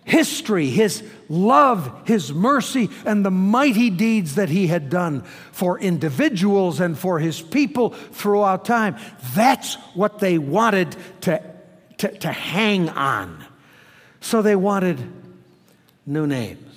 history, 0.04 0.66
his 0.66 1.02
love, 1.28 2.06
his 2.06 2.33
mercy, 2.33 2.90
and 3.04 3.24
the 3.24 3.30
mighty 3.30 3.90
deeds 3.90 4.37
that 4.37 4.48
he 4.48 4.66
had 4.66 4.90
done 4.90 5.22
for 5.52 5.78
individuals 5.78 6.80
and 6.80 6.98
for 6.98 7.18
his 7.18 7.40
people 7.40 7.90
throughout 7.90 8.64
time. 8.64 8.96
That's 9.35 9.74
what 9.94 10.18
they 10.18 10.38
wanted 10.38 10.96
to, 11.22 11.42
to, 11.98 12.18
to 12.18 12.33
hang 12.33 12.88
on. 12.88 13.44
So 14.20 14.42
they 14.42 14.56
wanted 14.56 15.00
new 16.06 16.26
names. 16.26 16.69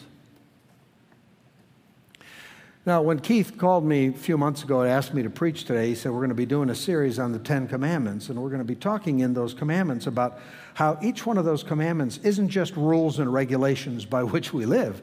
Now, 2.86 3.02
when 3.02 3.20
Keith 3.20 3.58
called 3.58 3.86
me 3.86 4.08
a 4.08 4.12
few 4.12 4.38
months 4.38 4.64
ago 4.64 4.82
and 4.82 4.92
asked 4.92 5.14
me 5.14 5.24
to 5.24 5.30
preach 5.30 5.64
today, 5.64 5.88
he 5.88 5.96
said, 5.96 6.12
We're 6.12 6.20
going 6.20 6.30
to 6.30 6.36
be 6.36 6.46
doing 6.46 6.70
a 6.70 6.76
series 6.76 7.18
on 7.18 7.32
the 7.32 7.40
Ten 7.40 7.66
Commandments, 7.66 8.28
and 8.28 8.42
we're 8.42 8.50
going 8.50 8.60
to 8.60 8.66
be 8.66 8.76
talking 8.76 9.20
in 9.20 9.34
those 9.34 9.54
commandments 9.54 10.06
about 10.06 10.40
how 10.74 11.00
each 11.02 11.26
one 11.26 11.38
of 11.38 11.46
those 11.46 11.64
commandments 11.64 12.20
isn't 12.24 12.50
just 12.50 12.76
rules 12.76 13.20
and 13.20 13.32
regulations 13.32 14.04
by 14.04 14.24
which 14.24 14.52
we 14.52 14.66
live, 14.66 15.02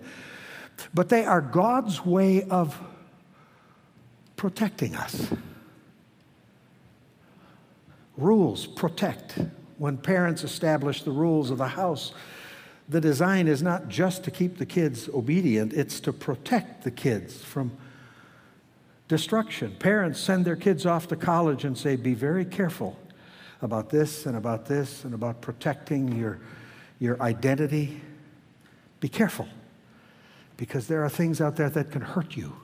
but 0.93 1.09
they 1.09 1.25
are 1.25 1.40
God's 1.40 2.05
way 2.05 2.43
of 2.45 2.79
protecting 4.37 4.95
us. 4.95 5.33
Rules 8.19 8.66
protect. 8.66 9.38
When 9.79 9.97
parents 9.97 10.45
establish 10.45 11.03
the 11.03 11.11
rules 11.11 11.51
of 11.51 11.57
the 11.57 11.69
house, 11.69 12.12
the 12.90 13.00
design 13.00 13.46
is 13.46 13.62
not 13.62 13.88
just 13.88 14.24
to 14.24 14.33
keep 14.33 14.59
the 14.59 14.66
kids 14.66 15.09
obedient, 15.09 15.72
it's 15.72 16.00
to 16.00 16.12
protect 16.12 16.83
the 16.83 16.90
kids 16.90 17.42
from 17.42 17.70
destruction. 19.07 19.76
Parents 19.79 20.18
send 20.18 20.44
their 20.44 20.57
kids 20.57 20.85
off 20.85 21.07
to 21.09 21.16
college 21.16 21.64
and 21.64 21.79
say, 21.79 21.94
Be 21.94 22.14
very 22.14 22.44
careful 22.44 22.98
about 23.62 23.90
this 23.90 24.26
and 24.26 24.37
about 24.37 24.66
this 24.66 25.05
and 25.05 25.14
about 25.14 25.40
protecting 25.40 26.18
your, 26.18 26.40
your 26.98 27.20
identity. 27.22 28.00
Be 28.98 29.09
careful 29.09 29.46
because 30.57 30.88
there 30.88 31.05
are 31.05 31.09
things 31.09 31.40
out 31.40 31.55
there 31.55 31.70
that 31.70 31.92
can 31.92 32.03
hurt 32.03 32.37
you. 32.37 32.57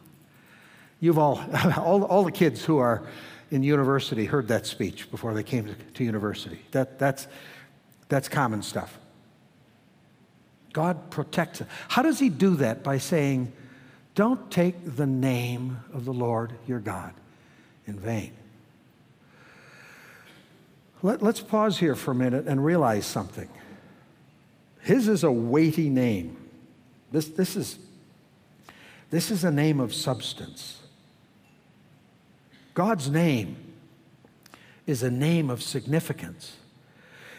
You've 0.98 1.18
all, 1.18 1.40
all, 1.76 2.02
all 2.02 2.24
the 2.24 2.32
kids 2.32 2.64
who 2.64 2.78
are 2.78 3.06
in 3.52 3.62
university 3.62 4.24
heard 4.24 4.48
that 4.48 4.66
speech 4.66 5.08
before 5.08 5.34
they 5.34 5.44
came 5.44 5.72
to, 5.94 6.04
university. 6.04 6.62
That, 6.72 6.98
that's, 6.98 7.28
that's 8.08 8.28
common 8.28 8.62
stuff. 8.62 8.98
God 10.76 11.08
protects 11.08 11.62
us. 11.62 11.68
How 11.88 12.02
does 12.02 12.18
He 12.18 12.28
do 12.28 12.56
that? 12.56 12.84
By 12.84 12.98
saying, 12.98 13.50
Don't 14.14 14.50
take 14.50 14.74
the 14.84 15.06
name 15.06 15.78
of 15.94 16.04
the 16.04 16.12
Lord 16.12 16.52
your 16.66 16.80
God 16.80 17.14
in 17.86 17.98
vain. 17.98 18.34
Let, 21.02 21.22
us 21.22 21.40
pause 21.40 21.78
here 21.78 21.94
for 21.94 22.10
a 22.10 22.14
minute 22.14 22.46
and 22.46 22.62
realize 22.62 23.06
something. 23.06 23.48
His 24.82 25.08
is 25.08 25.24
a 25.24 25.32
weighty 25.32 25.88
name. 25.88 26.36
This, 27.10 27.28
this, 27.28 27.56
is, 27.56 27.78
this 29.08 29.30
is 29.30 29.44
a 29.44 29.50
name 29.50 29.80
of 29.80 29.94
substance. 29.94 30.82
God's 32.74 33.08
name 33.08 33.56
is 34.86 35.02
a 35.02 35.10
name 35.10 35.48
of 35.48 35.62
significance. 35.62 36.56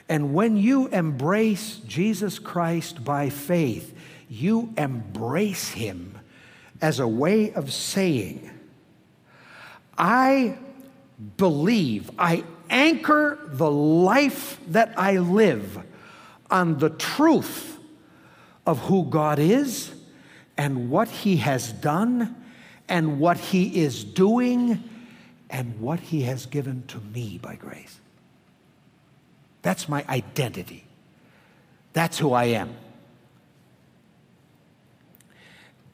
And 0.10 0.34
when 0.34 0.56
you 0.58 0.88
embrace 0.88 1.78
Jesus 1.86 2.40
Christ 2.40 3.04
by 3.04 3.30
faith, 3.30 3.94
you 4.30 4.74
embrace 4.78 5.70
him 5.70 6.18
as 6.82 7.00
a 7.00 7.08
way 7.08 7.54
of 7.54 7.74
saying, 7.74 8.50
I 9.98 10.58
believe, 11.38 12.12
I 12.18 12.44
anchor 12.70 13.40
the 13.44 13.72
life 13.72 14.60
that 14.68 14.94
I 14.98 15.18
live 15.18 15.80
on 16.52 16.78
the 16.78 16.90
truth 16.90 17.78
of 18.66 18.80
who 18.80 19.06
God 19.06 19.40
is 19.40 19.92
and 20.58 20.90
what 20.90 21.08
he 21.08 21.38
has 21.38 21.72
done 21.72 22.36
and 22.88 23.20
what 23.20 23.38
he 23.38 23.82
is 23.82 24.04
doing 24.04 24.84
and 25.50 25.80
what 25.80 26.00
he 26.00 26.24
has 26.24 26.46
given 26.46 26.84
to 26.88 27.00
me 27.00 27.40
by 27.42 27.56
grace. 27.56 28.00
That's 29.68 29.90
my 29.90 30.06
identity. 30.08 30.86
That's 31.92 32.18
who 32.18 32.32
I 32.32 32.46
am. 32.46 32.74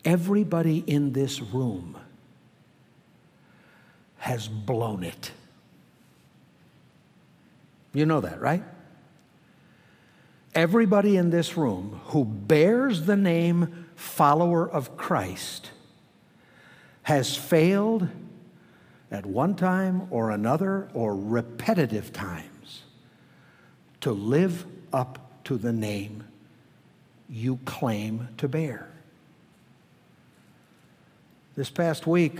Everybody 0.05 0.83
in 0.85 1.13
this 1.13 1.41
room 1.41 1.97
has 4.17 4.47
blown 4.47 5.03
it. 5.03 5.31
You 7.93 8.05
know 8.05 8.21
that, 8.21 8.39
right? 8.39 8.61
Everybody 10.53 11.17
in 11.17 11.31
this 11.31 11.57
room 11.57 11.99
who 12.09 12.25
bears 12.25 13.07
the 13.07 13.17
name 13.17 13.87
follower 13.95 14.69
of 14.69 14.95
Christ 14.97 15.71
has 17.01 17.35
failed 17.35 18.07
at 19.09 19.25
one 19.25 19.55
time 19.55 20.09
or 20.11 20.29
another 20.29 20.89
or 20.93 21.15
repetitive 21.15 22.13
times 22.13 22.52
to 24.03 24.11
live 24.11 24.65
up 24.91 25.17
to 25.45 25.57
the 25.57 25.71
name 25.71 26.25
you 27.29 27.57
claim 27.63 28.27
to 28.35 28.49
bear. 28.49 28.89
This 31.55 31.69
past 31.69 32.05
week, 32.05 32.37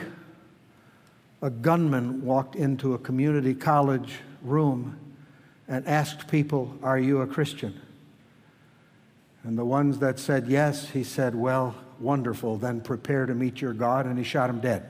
a 1.42 1.50
gunman 1.50 2.26
walked 2.26 2.58
into 2.58 2.96
a 2.96 2.98
community 2.98 3.56
college 3.56 4.16
room 4.42 5.00
and 5.70 5.88
asked 5.88 6.28
people, 6.28 6.78
Are 6.84 7.00
you 7.00 7.22
a 7.22 7.28
Christian? 7.28 7.80
And 9.44 9.58
the 9.58 9.64
ones 9.64 10.00
that 10.00 10.20
said 10.20 10.48
yes, 10.48 10.90
he 10.90 11.06
said, 11.06 11.34
Well, 11.34 11.76
wonderful, 11.98 12.58
then 12.58 12.82
prepare 12.82 13.26
to 13.26 13.34
meet 13.34 13.62
your 13.62 13.74
God, 13.74 14.06
and 14.06 14.18
he 14.18 14.26
shot 14.26 14.50
him 14.50 14.60
dead. 14.60 14.90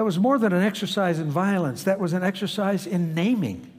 That 0.00 0.04
was 0.04 0.18
more 0.18 0.38
than 0.38 0.54
an 0.54 0.62
exercise 0.62 1.18
in 1.18 1.30
violence, 1.30 1.84
that 1.84 2.00
was 2.00 2.14
an 2.14 2.24
exercise 2.24 2.86
in 2.86 3.14
naming. 3.14 3.70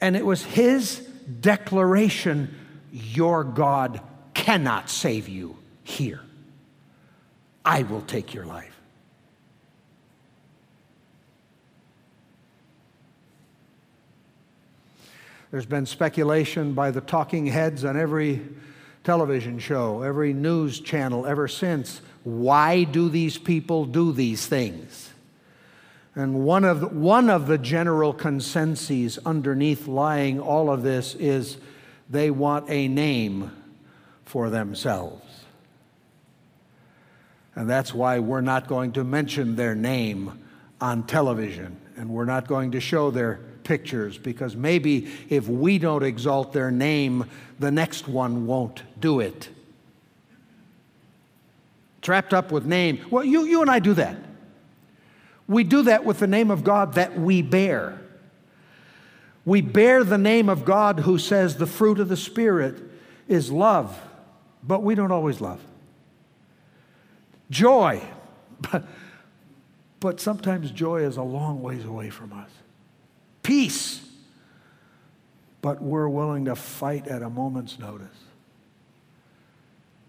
And 0.00 0.14
it 0.14 0.24
was 0.24 0.44
his 0.44 1.00
declaration 1.40 2.54
Your 2.92 3.42
God 3.42 4.00
cannot 4.34 4.90
save 4.90 5.28
you 5.28 5.56
here. 5.82 6.20
I 7.64 7.82
will 7.82 8.02
take 8.02 8.32
your 8.32 8.46
life. 8.46 8.80
There's 15.50 15.66
been 15.66 15.84
speculation 15.84 16.74
by 16.74 16.92
the 16.92 17.00
talking 17.00 17.46
heads 17.46 17.84
on 17.84 17.96
every 17.96 18.46
television 19.08 19.58
show, 19.58 20.02
every 20.02 20.34
news 20.34 20.80
channel 20.80 21.24
ever 21.24 21.48
since. 21.48 22.02
Why 22.24 22.84
do 22.84 23.08
these 23.08 23.38
people 23.38 23.86
do 23.86 24.12
these 24.12 24.46
things? 24.46 25.08
And 26.14 26.44
one 26.44 26.62
of, 26.62 26.80
the, 26.82 26.88
one 26.88 27.30
of 27.30 27.46
the 27.46 27.56
general 27.56 28.12
consensus 28.12 29.16
underneath 29.24 29.88
lying 29.88 30.38
all 30.38 30.70
of 30.70 30.82
this 30.82 31.14
is 31.14 31.56
they 32.10 32.30
want 32.30 32.68
a 32.68 32.86
name 32.86 33.50
for 34.26 34.50
themselves. 34.50 35.24
And 37.54 37.66
that's 37.66 37.94
why 37.94 38.18
we're 38.18 38.42
not 38.42 38.68
going 38.68 38.92
to 38.92 39.04
mention 39.04 39.56
their 39.56 39.74
name 39.74 40.38
on 40.82 41.04
television, 41.04 41.78
and 41.96 42.10
we're 42.10 42.26
not 42.26 42.46
going 42.46 42.72
to 42.72 42.80
show 42.80 43.10
their 43.10 43.40
pictures 43.68 44.16
because 44.16 44.56
maybe 44.56 45.06
if 45.28 45.46
we 45.46 45.78
don't 45.78 46.02
exalt 46.02 46.54
their 46.54 46.70
name, 46.70 47.26
the 47.58 47.70
next 47.70 48.08
one 48.08 48.46
won't 48.46 48.82
do 48.98 49.20
it. 49.20 49.50
Trapped 52.00 52.32
up 52.32 52.50
with 52.50 52.64
name. 52.64 53.04
Well, 53.10 53.24
you, 53.24 53.44
you 53.44 53.60
and 53.60 53.70
I 53.70 53.78
do 53.78 53.92
that. 53.92 54.16
We 55.46 55.64
do 55.64 55.82
that 55.82 56.06
with 56.06 56.18
the 56.18 56.26
name 56.26 56.50
of 56.50 56.64
God 56.64 56.94
that 56.94 57.20
we 57.20 57.42
bear. 57.42 58.00
We 59.44 59.60
bear 59.60 60.02
the 60.02 60.18
name 60.18 60.48
of 60.48 60.64
God 60.64 61.00
who 61.00 61.18
says 61.18 61.56
the 61.56 61.66
fruit 61.66 62.00
of 62.00 62.08
the 62.08 62.16
Spirit 62.16 62.82
is 63.28 63.52
love, 63.52 64.00
but 64.62 64.82
we 64.82 64.94
don't 64.94 65.12
always 65.12 65.42
love. 65.42 65.60
Joy, 67.50 68.02
but, 68.72 68.86
but 70.00 70.20
sometimes 70.20 70.70
joy 70.70 71.02
is 71.02 71.18
a 71.18 71.22
long 71.22 71.60
ways 71.60 71.84
away 71.84 72.08
from 72.08 72.32
us 72.32 72.50
peace, 73.48 74.02
but 75.62 75.80
we're 75.80 76.06
willing 76.06 76.44
to 76.44 76.54
fight 76.54 77.08
at 77.08 77.22
a 77.22 77.30
moment's 77.30 77.78
notice. 77.78 78.06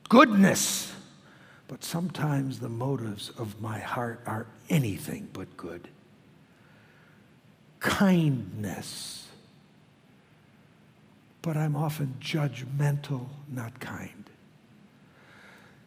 Goodness, 0.09 0.91
but 1.69 1.81
sometimes 1.81 2.59
the 2.59 2.67
motives 2.67 3.29
of 3.37 3.61
my 3.61 3.79
heart 3.79 4.21
are 4.25 4.45
anything 4.69 5.29
but 5.31 5.55
good. 5.55 5.87
Kindness, 7.79 9.29
but 11.41 11.55
I'm 11.55 11.77
often 11.77 12.15
judgmental, 12.19 13.27
not 13.47 13.79
kind. 13.79 14.29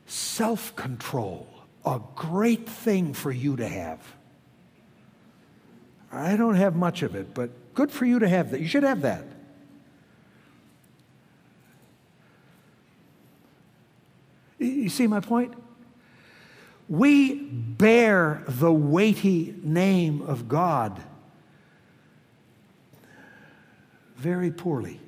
Self 0.06 0.74
control, 0.74 1.46
a 1.84 2.00
great 2.14 2.66
thing 2.66 3.12
for 3.12 3.30
you 3.30 3.56
to 3.56 3.68
have. 3.68 4.00
I 6.12 6.36
don't 6.36 6.56
have 6.56 6.76
much 6.76 7.02
of 7.02 7.14
it, 7.14 7.32
but 7.32 7.50
good 7.74 7.90
for 7.90 8.04
you 8.04 8.18
to 8.18 8.28
have 8.28 8.50
that. 8.50 8.60
You 8.60 8.68
should 8.68 8.82
have 8.82 9.00
that. 9.02 9.24
You 14.58 14.90
see 14.90 15.06
my 15.06 15.20
point? 15.20 15.54
We 16.88 17.34
bear 17.34 18.44
the 18.46 18.72
weighty 18.72 19.54
name 19.62 20.20
of 20.20 20.48
God 20.48 21.00
very 24.16 24.50
poorly. 24.50 25.00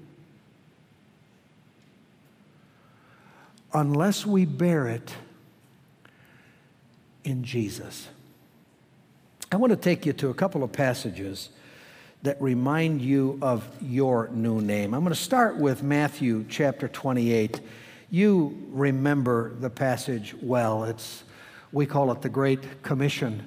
Unless 3.73 4.25
we 4.25 4.45
bear 4.45 4.89
it 4.89 5.15
in 7.25 7.45
Jesus. 7.45 8.09
I 9.55 9.57
want 9.57 9.71
to 9.71 9.77
take 9.77 10.05
you 10.05 10.13
to 10.15 10.31
a 10.31 10.35
couple 10.35 10.65
of 10.65 10.73
passages 10.73 11.49
that 12.25 12.43
remind 12.43 13.01
you 13.01 13.39
of 13.41 13.65
your 13.81 14.27
new 14.33 14.61
name. 14.61 14.93
I'm 14.93 15.03
going 15.03 15.15
to 15.15 15.21
start 15.21 15.59
with 15.59 15.81
Matthew 15.81 16.45
chapter 16.49 16.89
28. 16.89 17.61
You 18.11 18.67
remember 18.71 19.55
the 19.55 19.71
passage 19.71 20.35
well. 20.43 20.83
It's 20.83 21.23
we 21.71 21.87
call 21.87 22.11
it 22.11 22.21
the 22.21 22.29
Great 22.29 22.83
Commission. 22.83 23.45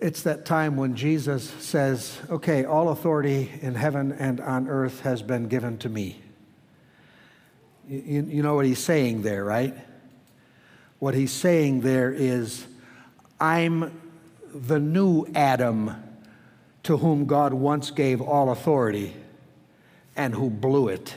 It's 0.00 0.22
that 0.22 0.44
time 0.44 0.76
when 0.76 0.96
Jesus 0.96 1.48
says, 1.60 2.18
Okay, 2.28 2.64
all 2.64 2.88
authority 2.88 3.48
in 3.62 3.76
heaven 3.76 4.10
and 4.10 4.40
on 4.40 4.66
earth 4.66 5.02
has 5.02 5.22
been 5.22 5.46
given 5.46 5.78
to 5.78 5.88
me. 5.88 6.20
You, 7.88 8.26
you 8.28 8.42
know 8.42 8.56
what 8.56 8.66
he's 8.66 8.80
saying 8.80 9.22
there, 9.22 9.44
right? 9.44 9.76
What 10.98 11.14
he's 11.14 11.30
saying 11.30 11.82
there 11.82 12.10
is, 12.12 12.66
I'm 13.44 14.00
the 14.54 14.80
new 14.80 15.26
Adam 15.34 15.94
to 16.84 16.96
whom 16.96 17.26
God 17.26 17.52
once 17.52 17.90
gave 17.90 18.22
all 18.22 18.50
authority 18.50 19.14
and 20.16 20.34
who 20.34 20.48
blew 20.48 20.88
it. 20.88 21.14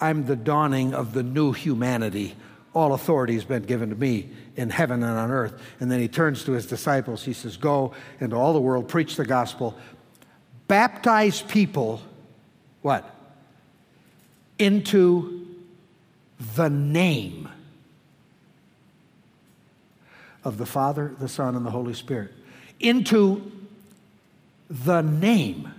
I'm 0.00 0.26
the 0.26 0.36
dawning 0.36 0.94
of 0.94 1.14
the 1.14 1.24
new 1.24 1.50
humanity. 1.50 2.36
All 2.74 2.94
authority 2.94 3.34
has 3.34 3.44
been 3.44 3.64
given 3.64 3.90
to 3.90 3.96
me 3.96 4.30
in 4.54 4.70
heaven 4.70 5.02
and 5.02 5.18
on 5.18 5.32
earth. 5.32 5.60
And 5.80 5.90
then 5.90 5.98
he 5.98 6.06
turns 6.06 6.44
to 6.44 6.52
his 6.52 6.64
disciples. 6.64 7.24
He 7.24 7.32
says, 7.32 7.56
Go 7.56 7.92
into 8.20 8.36
all 8.36 8.52
the 8.52 8.60
world, 8.60 8.86
preach 8.86 9.16
the 9.16 9.26
gospel, 9.26 9.76
baptize 10.68 11.42
people, 11.42 12.00
what? 12.82 13.16
Into 14.60 15.44
the 16.54 16.70
name 16.70 17.48
of 20.48 20.56
the 20.56 20.66
Father, 20.66 21.14
the 21.20 21.28
Son, 21.28 21.54
and 21.54 21.64
the 21.64 21.70
Holy 21.70 21.94
Spirit. 21.94 22.32
Into 22.80 23.52
the 24.70 25.02
name. 25.02 25.70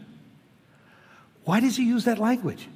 Why 1.43 1.59
does 1.59 1.75
he 1.75 1.85
use 1.85 2.05
that 2.05 2.19
language? 2.19 2.67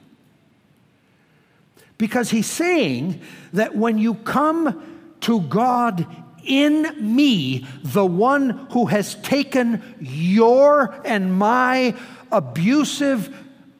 Because 1.98 2.32
he's 2.32 2.50
saying 2.50 3.22
that 3.54 3.76
when 3.76 4.00
you 4.00 4.16
come 4.16 5.16
to 5.22 5.42
God 5.42 6.06
in 6.44 7.16
me, 7.16 7.68
the 7.84 8.06
one 8.06 8.68
who 8.72 8.88
has 8.88 9.16
taken 9.16 9.82
your 10.00 11.00
and 11.06 11.34
my 11.38 11.96
abusive, 12.32 13.34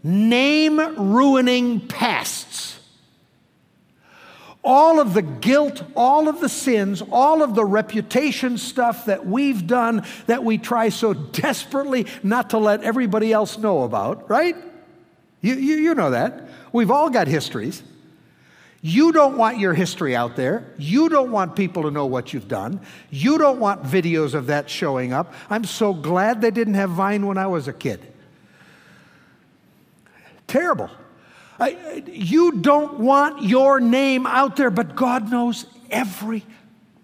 name 0.04 0.78
ruining 1.12 1.80
pasts, 1.88 2.73
all 4.64 5.00
of 5.00 5.14
the 5.14 5.22
guilt, 5.22 5.84
all 5.96 6.30
of 6.30 6.40
the 6.40 6.48
sins, 6.48 7.04
all 7.12 7.44
of 7.44 7.54
the 7.54 7.66
reputation 7.66 8.58
stuff 8.58 9.06
that 9.06 9.26
we've 9.26 9.68
done 9.68 10.06
that 10.28 10.44
we 10.44 10.58
try 10.58 10.90
so 10.90 11.14
desperately 11.14 12.08
not 12.24 12.52
to 12.52 12.58
let 12.58 12.82
everybody 12.84 13.34
else 13.34 13.58
know 13.58 13.84
about, 13.84 14.30
right? 14.30 14.56
You, 15.42 15.56
you, 15.56 15.76
you 15.76 15.96
know 15.96 16.12
that. 16.12 16.48
We've 16.72 16.92
all 16.92 17.10
got 17.10 17.28
histories. 17.28 17.84
You 18.82 19.12
don't 19.12 19.38
want 19.38 19.60
your 19.60 19.74
history 19.74 20.16
out 20.16 20.36
there. 20.36 20.74
You 20.78 21.08
don't 21.10 21.32
want 21.32 21.56
people 21.56 21.84
to 21.84 21.92
know 21.92 22.06
what 22.06 22.34
you've 22.34 22.48
done. 22.48 22.82
You 23.10 23.38
don't 23.38 23.60
want 23.60 23.84
videos 23.84 24.34
of 24.34 24.48
that 24.48 24.70
showing 24.70 25.14
up. 25.14 25.34
I'm 25.50 25.64
so 25.64 25.94
glad 25.94 26.42
they 26.42 26.52
didn't 26.52 26.74
have 26.74 26.90
Vine 26.90 27.26
when 27.26 27.38
I 27.38 27.48
was 27.48 27.68
a 27.68 27.74
kid. 27.74 28.06
Terrible. 30.48 30.90
You 32.08 32.62
don't 32.62 33.00
want 33.00 33.44
your 33.44 33.80
name 33.80 34.26
out 34.26 34.56
there, 34.56 34.72
but 34.72 34.96
God 34.96 35.30
knows 35.30 35.66
every 35.90 36.44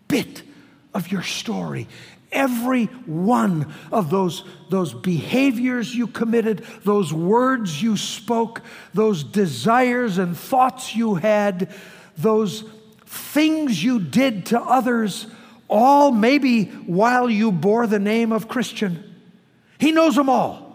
bit 0.08 0.44
of 0.94 1.12
your 1.12 1.24
story. 1.24 1.88
Every 2.32 2.86
one 3.06 3.74
of 3.92 4.10
those, 4.10 4.44
those 4.70 4.94
behaviors 4.94 5.96
you 5.96 6.08
committed, 6.08 6.64
those 6.84 7.12
words 7.12 7.82
you 7.82 7.98
spoke, 7.98 8.62
those 8.94 9.24
desires 9.24 10.20
and 10.20 10.38
thoughts 10.38 10.96
you 10.96 11.16
had, 11.16 11.74
those 12.18 12.64
things 13.06 13.84
you 13.84 14.00
did 14.00 14.46
to 14.48 14.62
others, 14.62 15.26
all 15.68 16.12
maybe 16.12 16.66
while 16.66 17.30
you 17.30 17.52
bore 17.52 17.88
the 17.88 18.00
name 18.00 18.32
of 18.32 18.48
Christian. 18.48 19.16
He 19.80 19.92
knows 19.92 20.16
them 20.16 20.30
all. 20.30 20.69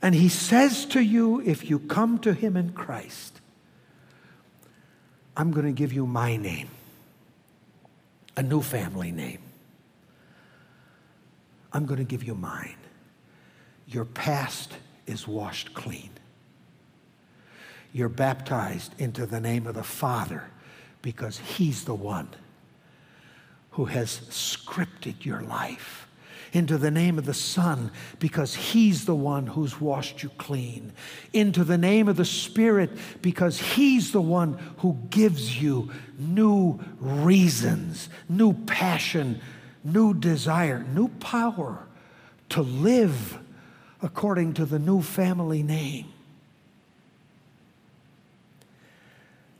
And 0.00 0.14
he 0.14 0.28
says 0.28 0.86
to 0.86 1.00
you, 1.00 1.40
if 1.40 1.68
you 1.68 1.80
come 1.80 2.18
to 2.20 2.32
him 2.32 2.56
in 2.56 2.72
Christ, 2.72 3.40
I'm 5.36 5.50
going 5.50 5.66
to 5.66 5.72
give 5.72 5.92
you 5.92 6.06
my 6.06 6.36
name, 6.36 6.68
a 8.36 8.42
new 8.42 8.62
family 8.62 9.10
name. 9.10 9.40
I'm 11.72 11.86
going 11.86 11.98
to 11.98 12.04
give 12.04 12.24
you 12.24 12.34
mine. 12.34 12.76
Your 13.86 14.04
past 14.04 14.72
is 15.06 15.26
washed 15.26 15.74
clean. 15.74 16.10
You're 17.92 18.08
baptized 18.08 19.00
into 19.00 19.26
the 19.26 19.40
name 19.40 19.66
of 19.66 19.74
the 19.74 19.82
Father 19.82 20.44
because 21.02 21.38
He's 21.38 21.84
the 21.84 21.94
one 21.94 22.28
who 23.70 23.84
has 23.86 24.20
scripted 24.30 25.24
your 25.24 25.40
life 25.42 26.07
into 26.52 26.78
the 26.78 26.90
name 26.90 27.18
of 27.18 27.26
the 27.26 27.34
Son, 27.34 27.90
because 28.18 28.54
He's 28.54 29.04
the 29.04 29.14
one 29.14 29.46
who's 29.46 29.80
washed 29.80 30.22
you 30.22 30.30
clean, 30.38 30.92
into 31.32 31.64
the 31.64 31.78
name 31.78 32.08
of 32.08 32.16
the 32.16 32.24
Spirit, 32.24 32.90
because 33.22 33.58
He's 33.58 34.12
the 34.12 34.20
one 34.20 34.58
who 34.78 34.96
gives 35.10 35.60
you 35.60 35.90
new 36.18 36.78
reasons, 37.00 38.08
new 38.28 38.52
passion, 38.52 39.40
new 39.84 40.14
desire, 40.14 40.84
new 40.94 41.08
power 41.08 41.86
to 42.50 42.62
live 42.62 43.38
according 44.02 44.54
to 44.54 44.64
the 44.64 44.78
new 44.78 45.02
family 45.02 45.62
name. 45.62 46.06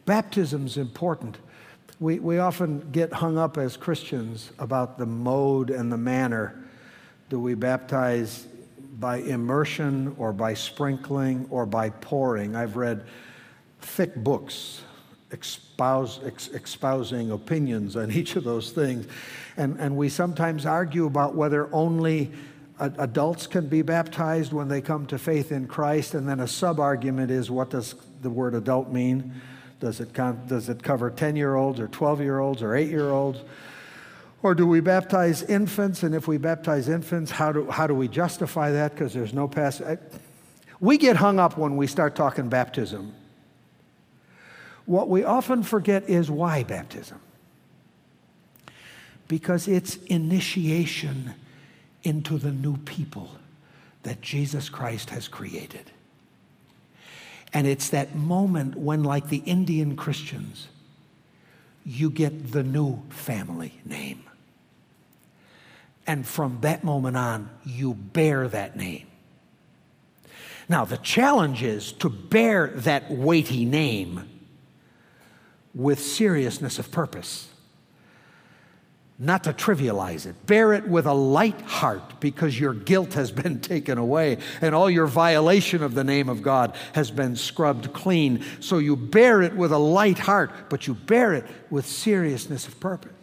Baptism's 0.07 0.79
important. 0.79 1.37
We, 2.01 2.18
we 2.18 2.38
often 2.38 2.90
get 2.92 3.12
hung 3.12 3.37
up 3.37 3.59
as 3.59 3.77
Christians 3.77 4.53
about 4.59 4.96
the 4.96 5.05
mode 5.05 5.68
and 5.68 5.92
the 5.92 5.98
manner 5.98 6.64
do 7.29 7.38
we 7.38 7.55
baptize 7.55 8.47
by 8.99 9.19
immersion 9.19 10.14
or 10.19 10.33
by 10.33 10.55
sprinkling 10.55 11.47
or 11.51 11.67
by 11.67 11.91
pouring? 11.91 12.57
I've 12.57 12.77
read 12.77 13.05
thick 13.81 14.14
books 14.17 14.83
espouse, 15.31 16.21
ex, 16.25 16.49
espousing 16.49 17.31
opinions 17.31 17.97
on 17.97 18.11
each 18.12 18.37
of 18.37 18.45
those 18.45 18.73
things. 18.73 19.07
And, 19.57 19.79
and 19.79 19.97
we 19.97 20.09
sometimes 20.09 20.67
argue 20.67 21.07
about 21.07 21.35
whether 21.35 21.73
only 21.73 22.33
adults 22.81 23.49
can 23.49 23.67
be 23.67 23.83
baptized 23.83 24.53
when 24.53 24.69
they 24.69 24.81
come 24.81 25.07
to 25.07 25.19
faith 25.19 25.51
in 25.51 25.67
Christ. 25.67 26.14
And 26.14 26.29
then 26.29 26.41
a 26.41 26.47
sub 26.47 26.79
argument 26.79 27.31
is 27.31 27.51
what 27.51 27.71
does 27.71 27.97
the 28.23 28.31
word 28.31 28.55
adult 28.55 28.91
mean? 28.91 29.35
Does 29.81 30.01
it, 30.01 30.12
does 30.12 30.69
it 30.69 30.83
cover 30.83 31.11
10 31.11 31.37
year 31.37 31.57
olds 31.57 31.81
or 31.81 31.88
12 31.88 32.21
year 32.21 32.38
olds 32.38 32.62
or 32.62 32.75
8 32.75 32.88
year 32.88 33.11
olds? 33.11 33.41
Or 34.42 34.55
do 34.55 34.66
we 34.66 34.81
baptize 34.81 35.42
infants? 35.42 36.03
And 36.03 36.14
if 36.14 36.29
we 36.29 36.38
baptize 36.38 36.88
infants, 36.88 37.31
how 37.31 37.53
do, 37.53 37.70
how 37.70 37.87
do 37.87 37.94
we 37.94 38.09
justify 38.09 38.70
that? 38.70 38.94
Because 38.94 39.12
there's 39.12 39.35
no 39.35 39.48
pass. 39.48 39.83
We 40.81 40.96
get 40.96 41.16
hung 41.16 41.40
up 41.40 41.59
when 41.59 41.77
we 41.77 41.87
start 41.87 42.14
talking 42.14 42.48
baptism. 42.48 43.14
What 44.87 45.09
we 45.09 45.24
often 45.24 45.62
forget 45.64 46.09
is 46.09 46.31
why 46.31 46.62
baptism? 46.62 47.20
Because 49.27 49.68
it's 49.68 49.96
initiation 50.07 51.35
into 52.05 52.38
the 52.38 52.53
new 52.53 52.77
people 52.79 53.31
that 54.05 54.22
Jesus 54.22 54.68
Christ 54.68 55.11
has 55.11 55.29
created. 55.29 55.90
And 57.53 57.66
it's 57.66 57.90
that 57.90 58.14
moment 58.14 58.77
when, 58.77 59.03
like 59.03 59.29
the 59.29 59.42
Indian 59.44 59.96
Christians, 59.96 60.68
you 61.85 62.09
get 62.09 62.53
the 62.53 62.62
new 62.62 63.03
family 63.11 63.81
name. 63.85 64.28
And 66.09 66.27
from 66.27 66.62
that 66.62 66.83
moment 66.83 67.18
on, 67.18 67.51
you 67.66 67.92
bear 67.92 68.49
that 68.49 68.77
name. 68.77 69.07
Now, 70.66 70.87
the 70.87 70.97
challenge 70.97 71.62
is 71.62 71.92
to 71.92 72.09
bear 72.09 72.68
that 72.68 73.11
weighty 73.11 73.66
name 73.66 74.27
with 75.75 76.01
seriousness 76.01 76.79
of 76.79 76.90
purpose, 76.90 77.49
not 79.18 79.44
to 79.44 79.53
trivialize 79.53 80.25
it. 80.25 80.47
Bear 80.47 80.73
it 80.73 80.88
with 80.88 81.05
a 81.05 81.12
light 81.12 81.61
heart 81.61 82.21
because 82.21 82.59
your 82.59 82.73
guilt 82.73 83.12
has 83.12 83.31
been 83.31 83.61
taken 83.75 83.99
away 83.99 84.39
and 84.62 84.74
all 84.74 84.89
your 84.89 85.07
violation 85.07 85.83
of 85.83 85.95
the 85.95 86.05
name 86.05 86.30
of 86.30 86.41
God 86.43 86.74
has 86.95 87.11
been 87.11 87.37
scrubbed 87.37 87.93
clean. 87.93 88.43
So 88.61 88.78
you 88.78 88.97
bear 88.97 89.43
it 89.43 89.55
with 89.55 89.72
a 89.72 89.78
light 89.78 90.18
heart, 90.18 90.70
but 90.70 90.87
you 90.87 90.95
bear 90.95 91.35
it 91.35 91.45
with 91.68 91.87
seriousness 91.87 92.66
of 92.66 92.80
purpose. 92.80 93.18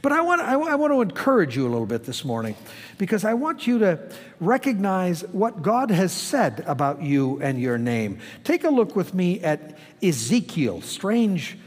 But 0.00 0.12
I 0.12 0.20
want, 0.20 0.40
I, 0.40 0.54
I 0.54 0.74
want 0.74 0.92
to 0.92 1.02
encourage 1.02 1.56
you 1.56 1.66
a 1.66 1.70
little 1.70 1.86
bit 1.86 2.04
this 2.04 2.24
morning 2.24 2.56
because 2.98 3.24
I 3.24 3.34
want 3.34 3.66
you 3.66 3.78
to 3.80 3.98
recognize 4.40 5.22
what 5.32 5.62
God 5.62 5.90
has 5.90 6.12
said 6.12 6.64
about 6.66 7.02
you 7.02 7.40
and 7.40 7.60
your 7.60 7.78
name. 7.78 8.18
Take 8.44 8.64
a 8.64 8.70
look 8.70 8.96
with 8.96 9.14
me 9.14 9.40
at 9.40 9.76
Ezekiel, 10.02 10.82
strange, 10.82 11.58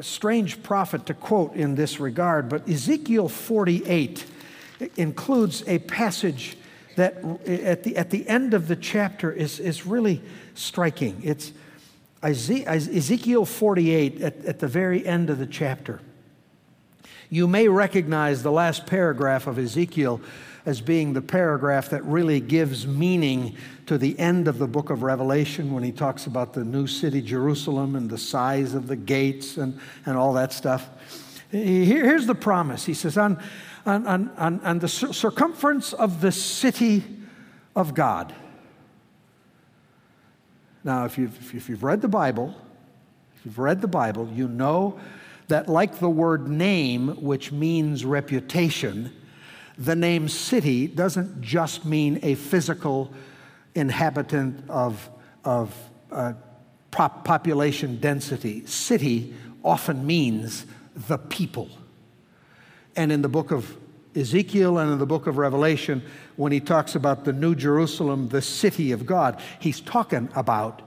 strange 0.00 0.62
prophet 0.62 1.06
to 1.06 1.14
quote 1.14 1.54
in 1.54 1.74
this 1.74 2.00
regard, 2.00 2.48
but 2.48 2.68
Ezekiel 2.68 3.28
48 3.28 4.26
includes 4.96 5.62
a 5.66 5.78
passage 5.78 6.56
that 6.96 7.16
at 7.46 7.82
the, 7.82 7.96
at 7.96 8.10
the 8.10 8.28
end 8.28 8.54
of 8.54 8.68
the 8.68 8.76
chapter 8.76 9.32
is, 9.32 9.58
is 9.58 9.84
really 9.84 10.22
striking. 10.54 11.20
It's 11.24 11.52
Ezekiel 12.22 13.44
48 13.44 14.20
at, 14.20 14.44
at 14.44 14.58
the 14.60 14.68
very 14.68 15.04
end 15.04 15.30
of 15.30 15.38
the 15.38 15.46
chapter. 15.46 16.00
You 17.30 17.48
may 17.48 17.68
recognize 17.68 18.42
the 18.42 18.52
last 18.52 18.86
paragraph 18.86 19.46
of 19.46 19.58
Ezekiel 19.58 20.20
as 20.66 20.80
being 20.80 21.12
the 21.12 21.22
paragraph 21.22 21.90
that 21.90 22.04
really 22.04 22.40
gives 22.40 22.86
meaning 22.86 23.56
to 23.86 23.98
the 23.98 24.18
end 24.18 24.48
of 24.48 24.58
the 24.58 24.66
book 24.66 24.90
of 24.90 25.02
Revelation 25.02 25.72
when 25.72 25.82
he 25.82 25.92
talks 25.92 26.26
about 26.26 26.54
the 26.54 26.64
new 26.64 26.86
city, 26.86 27.20
Jerusalem, 27.20 27.96
and 27.96 28.08
the 28.08 28.18
size 28.18 28.74
of 28.74 28.86
the 28.86 28.96
gates 28.96 29.58
and, 29.58 29.78
and 30.06 30.16
all 30.16 30.32
that 30.34 30.52
stuff. 30.52 30.88
Here's 31.50 32.26
the 32.26 32.34
promise 32.34 32.84
He 32.84 32.94
says, 32.94 33.18
on, 33.18 33.42
on, 33.86 34.06
on, 34.06 34.60
on 34.60 34.78
the 34.78 34.88
circumference 34.88 35.92
of 35.92 36.20
the 36.20 36.32
city 36.32 37.04
of 37.76 37.94
God. 37.94 38.34
Now, 40.82 41.04
if 41.04 41.16
you've, 41.18 41.54
if 41.54 41.68
you've 41.68 41.82
read 41.82 42.00
the 42.00 42.08
Bible, 42.08 42.54
if 43.36 43.44
you've 43.44 43.58
read 43.58 43.80
the 43.80 43.88
Bible, 43.88 44.28
you 44.34 44.48
know 44.48 44.98
that, 45.48 45.68
like 45.68 45.98
the 45.98 46.08
word 46.08 46.48
name, 46.48 47.08
which 47.22 47.52
means 47.52 48.04
reputation, 48.04 49.12
the 49.76 49.96
name 49.96 50.28
city 50.28 50.86
doesn't 50.86 51.40
just 51.40 51.84
mean 51.84 52.20
a 52.22 52.34
physical 52.34 53.12
inhabitant 53.74 54.68
of, 54.68 55.10
of 55.44 55.74
uh, 56.12 56.32
pop 56.90 57.24
population 57.24 57.98
density. 57.98 58.64
City 58.66 59.34
often 59.64 60.06
means 60.06 60.66
the 60.94 61.18
people. 61.18 61.68
And 62.94 63.10
in 63.10 63.22
the 63.22 63.28
book 63.28 63.50
of 63.50 63.76
Ezekiel 64.14 64.78
and 64.78 64.92
in 64.92 64.98
the 64.98 65.06
book 65.06 65.26
of 65.26 65.38
Revelation, 65.38 66.02
when 66.36 66.52
he 66.52 66.60
talks 66.60 66.94
about 66.94 67.24
the 67.24 67.32
New 67.32 67.56
Jerusalem, 67.56 68.28
the 68.28 68.42
city 68.42 68.92
of 68.92 69.04
God, 69.04 69.40
he's 69.58 69.80
talking 69.80 70.28
about 70.36 70.82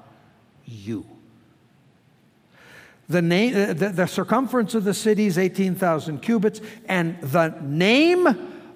you. 0.64 1.06
The, 3.10 3.22
name, 3.22 3.56
uh, 3.56 3.74
the, 3.74 3.90
the 3.90 4.06
circumference 4.06 4.76
of 4.76 4.84
the 4.84 4.94
city 4.94 5.28
is 5.28 5.38
18,000 5.38 6.22
cubits, 6.22 6.60
and 6.88 7.20
the 7.22 7.56
name 7.62 8.28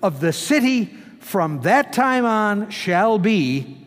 of 0.02 0.22
the 0.22 0.32
city 0.32 0.86
from 1.20 1.62
that 1.62 1.94
time 1.94 2.26
on 2.26 2.70
shall 2.70 3.20
be 3.20 3.78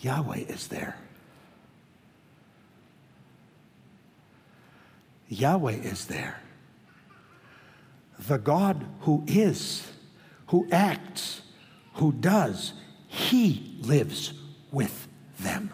Yahweh 0.00 0.44
is 0.48 0.68
there. 0.68 0.96
Yahweh 5.28 5.72
is 5.72 6.06
there. 6.06 6.40
The 8.18 8.38
God 8.38 8.86
who 9.00 9.24
is, 9.26 9.90
who 10.48 10.68
acts, 10.70 11.42
who 11.94 12.12
does, 12.12 12.72
He 13.08 13.76
lives 13.80 14.32
with 14.70 15.08
them. 15.40 15.72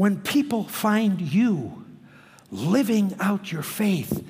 When 0.00 0.22
people 0.22 0.64
find 0.64 1.20
you 1.20 1.84
living 2.50 3.14
out 3.20 3.52
your 3.52 3.60
faith, 3.60 4.26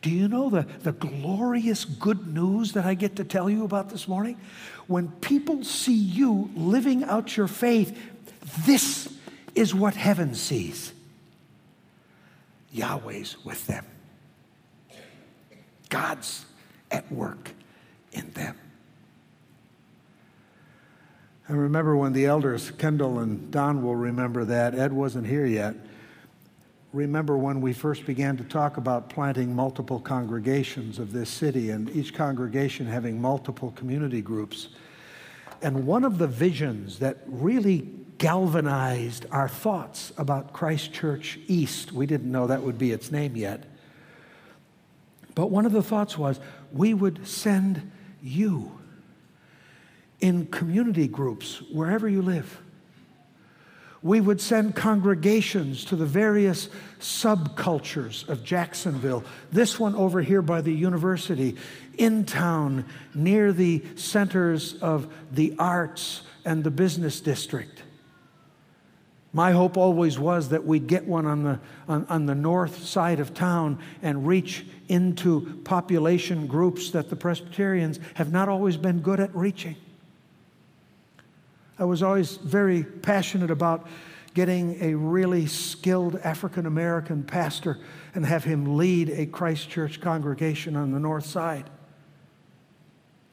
do 0.00 0.08
you 0.08 0.26
know 0.26 0.48
the, 0.48 0.66
the 0.84 0.92
glorious 0.92 1.84
good 1.84 2.32
news 2.32 2.72
that 2.72 2.86
I 2.86 2.94
get 2.94 3.16
to 3.16 3.24
tell 3.24 3.50
you 3.50 3.66
about 3.66 3.90
this 3.90 4.08
morning? 4.08 4.40
When 4.86 5.08
people 5.08 5.64
see 5.64 5.92
you 5.92 6.50
living 6.56 7.04
out 7.04 7.36
your 7.36 7.46
faith, 7.46 7.94
this 8.64 9.14
is 9.54 9.74
what 9.74 9.96
heaven 9.96 10.34
sees 10.34 10.94
Yahweh's 12.72 13.36
with 13.44 13.66
them, 13.66 13.84
God's 15.90 16.46
at 16.90 17.12
work 17.12 17.50
in 18.12 18.30
them. 18.30 18.56
I 21.52 21.54
remember 21.54 21.94
when 21.94 22.14
the 22.14 22.24
elders, 22.24 22.70
Kendall 22.70 23.18
and 23.18 23.50
Don 23.50 23.82
will 23.82 23.94
remember 23.94 24.42
that. 24.46 24.74
Ed 24.74 24.90
wasn't 24.90 25.26
here 25.26 25.44
yet. 25.44 25.74
Remember 26.94 27.36
when 27.36 27.60
we 27.60 27.74
first 27.74 28.06
began 28.06 28.38
to 28.38 28.44
talk 28.44 28.78
about 28.78 29.10
planting 29.10 29.54
multiple 29.54 30.00
congregations 30.00 30.98
of 30.98 31.12
this 31.12 31.28
city 31.28 31.68
and 31.68 31.90
each 31.90 32.14
congregation 32.14 32.86
having 32.86 33.20
multiple 33.20 33.72
community 33.72 34.22
groups. 34.22 34.68
And 35.60 35.86
one 35.86 36.04
of 36.04 36.16
the 36.16 36.26
visions 36.26 37.00
that 37.00 37.18
really 37.26 37.86
galvanized 38.16 39.26
our 39.30 39.48
thoughts 39.48 40.10
about 40.16 40.54
Christ 40.54 40.94
Church 40.94 41.38
East. 41.48 41.92
We 41.92 42.06
didn't 42.06 42.32
know 42.32 42.46
that 42.46 42.62
would 42.62 42.78
be 42.78 42.92
its 42.92 43.12
name 43.12 43.36
yet. 43.36 43.64
But 45.34 45.50
one 45.50 45.66
of 45.66 45.72
the 45.72 45.82
thoughts 45.82 46.16
was 46.16 46.40
we 46.72 46.94
would 46.94 47.26
send 47.28 47.92
you 48.22 48.78
in 50.22 50.46
community 50.46 51.08
groups 51.08 51.60
wherever 51.72 52.08
you 52.08 52.22
live. 52.22 52.58
We 54.02 54.20
would 54.20 54.40
send 54.40 54.74
congregations 54.74 55.84
to 55.86 55.96
the 55.96 56.06
various 56.06 56.68
subcultures 56.98 58.28
of 58.28 58.42
Jacksonville. 58.42 59.24
This 59.52 59.78
one 59.78 59.94
over 59.94 60.22
here 60.22 60.42
by 60.42 60.60
the 60.60 60.72
university, 60.72 61.56
in 61.98 62.24
town, 62.24 62.86
near 63.14 63.52
the 63.52 63.84
centers 63.96 64.74
of 64.74 65.12
the 65.30 65.54
arts 65.58 66.22
and 66.44 66.64
the 66.64 66.70
business 66.70 67.20
district. 67.20 67.82
My 69.32 69.52
hope 69.52 69.76
always 69.76 70.18
was 70.18 70.50
that 70.50 70.64
we'd 70.64 70.86
get 70.86 71.06
one 71.06 71.26
on 71.26 71.42
the, 71.42 71.60
on, 71.88 72.06
on, 72.08 72.26
the 72.26 72.34
north 72.34 72.84
side 72.84 73.18
of 73.18 73.32
town 73.32 73.78
and 74.02 74.26
reach 74.26 74.66
into 74.88 75.60
population 75.64 76.46
groups 76.46 76.90
that 76.90 77.08
the 77.08 77.16
Presbyterians 77.16 77.98
have 78.14 78.30
not 78.30 78.48
always 78.48 78.76
been 78.76 79.00
good 79.00 79.20
at 79.20 79.34
reaching. 79.34 79.76
I 81.78 81.84
was 81.84 82.02
always 82.02 82.36
very 82.36 82.84
passionate 82.84 83.50
about 83.50 83.86
getting 84.34 84.82
a 84.82 84.94
really 84.94 85.46
skilled 85.46 86.16
African 86.16 86.66
American 86.66 87.22
pastor 87.22 87.78
and 88.14 88.24
have 88.24 88.44
him 88.44 88.76
lead 88.76 89.10
a 89.10 89.26
Christ 89.26 89.68
Church 89.68 90.00
congregation 90.00 90.76
on 90.76 90.92
the 90.92 91.00
north 91.00 91.26
side. 91.26 91.68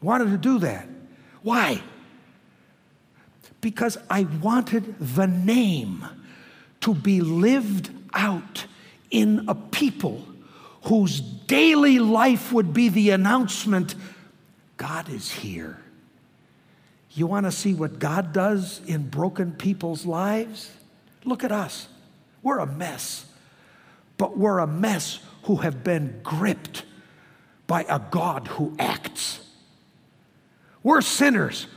Wanted 0.02 0.32
to 0.32 0.38
do 0.38 0.60
that. 0.60 0.88
Why? 1.42 1.82
because 3.62 3.98
I 4.10 4.24
wanted 4.24 4.98
the 5.00 5.28
name 5.28 6.06
to 6.82 6.94
be 6.94 7.22
lived 7.22 7.92
out 8.14 8.66
in 9.12 9.46
a 9.48 9.56
people 9.56 10.26
whose 10.84 11.20
daily 11.20 12.00
life 12.00 12.52
would 12.54 12.74
be 12.74 12.90
the 12.90 13.10
announcement 13.10 13.96
God 14.78 15.10
is 15.10 15.32
here. 15.32 15.80
You 17.12 17.28
want 17.28 17.45
to 17.45 17.51
see 17.51 17.74
what 17.74 17.99
God 17.99 18.34
does 18.34 18.82
in 18.86 19.10
broken 19.10 19.53
people's 19.53 20.05
lives? 20.05 20.72
Look 21.26 21.43
at 21.43 21.51
us. 21.51 21.88
We're 22.43 22.60
a 22.60 22.66
mess, 22.66 23.26
but 24.18 24.38
we're 24.38 24.60
a 24.60 24.68
mess 24.68 25.20
who 25.43 25.57
have 25.57 25.84
been 25.84 26.20
gripped 26.24 26.84
by 27.68 27.86
a 27.89 27.99
God 27.99 28.47
who 28.47 28.76
acts. 28.80 29.39
We're 30.84 31.01
sinners 31.01 31.68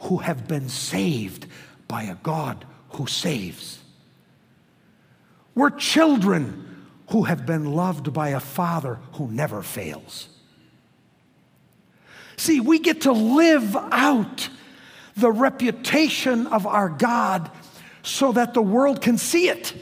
who 0.00 0.18
have 0.18 0.48
been 0.48 0.68
saved 0.68 1.46
by 1.88 2.04
a 2.04 2.14
God 2.16 2.64
who 2.90 3.06
saves. 3.06 3.80
We're 5.54 5.70
children 5.70 6.86
who 7.10 7.24
have 7.24 7.46
been 7.46 7.72
loved 7.72 8.12
by 8.12 8.30
a 8.30 8.40
Father 8.40 8.98
who 9.12 9.28
never 9.28 9.62
fails. 9.62 10.28
See, 12.36 12.60
we 12.60 12.78
get 12.78 13.02
to 13.02 13.12
live 13.12 13.74
out 13.76 14.48
the 15.16 15.32
reputation 15.32 16.46
of 16.46 16.66
our 16.66 16.88
God 16.88 17.50
so 18.02 18.32
that 18.32 18.54
the 18.54 18.62
world 18.62 19.00
can 19.00 19.18
see 19.18 19.48
it. 19.48 19.74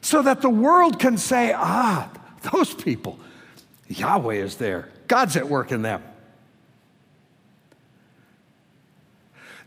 So 0.00 0.22
that 0.22 0.40
the 0.40 0.50
world 0.50 0.98
can 0.98 1.18
say, 1.18 1.52
ah, 1.54 2.10
those 2.52 2.74
people, 2.74 3.18
Yahweh 3.88 4.36
is 4.36 4.56
there, 4.56 4.88
God's 5.06 5.36
at 5.36 5.48
work 5.48 5.70
in 5.70 5.82
them. 5.82 6.02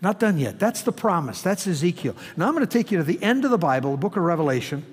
Not 0.02 0.20
done 0.20 0.40
yet. 0.40 0.58
That's 0.58 0.82
the 0.82 0.92
promise. 0.92 1.44
That's 1.44 1.68
Ezekiel. 1.68 2.16
Now 2.36 2.48
I'm 2.48 2.54
going 2.54 2.66
to 2.66 2.72
take 2.72 2.92
you 2.92 2.98
to 2.98 3.04
the 3.04 3.22
end 3.22 3.46
of 3.46 3.52
the 3.52 3.58
Bible, 3.60 3.92
the 3.92 3.98
book 3.98 4.18
of 4.18 4.24
Revelation, 4.24 4.84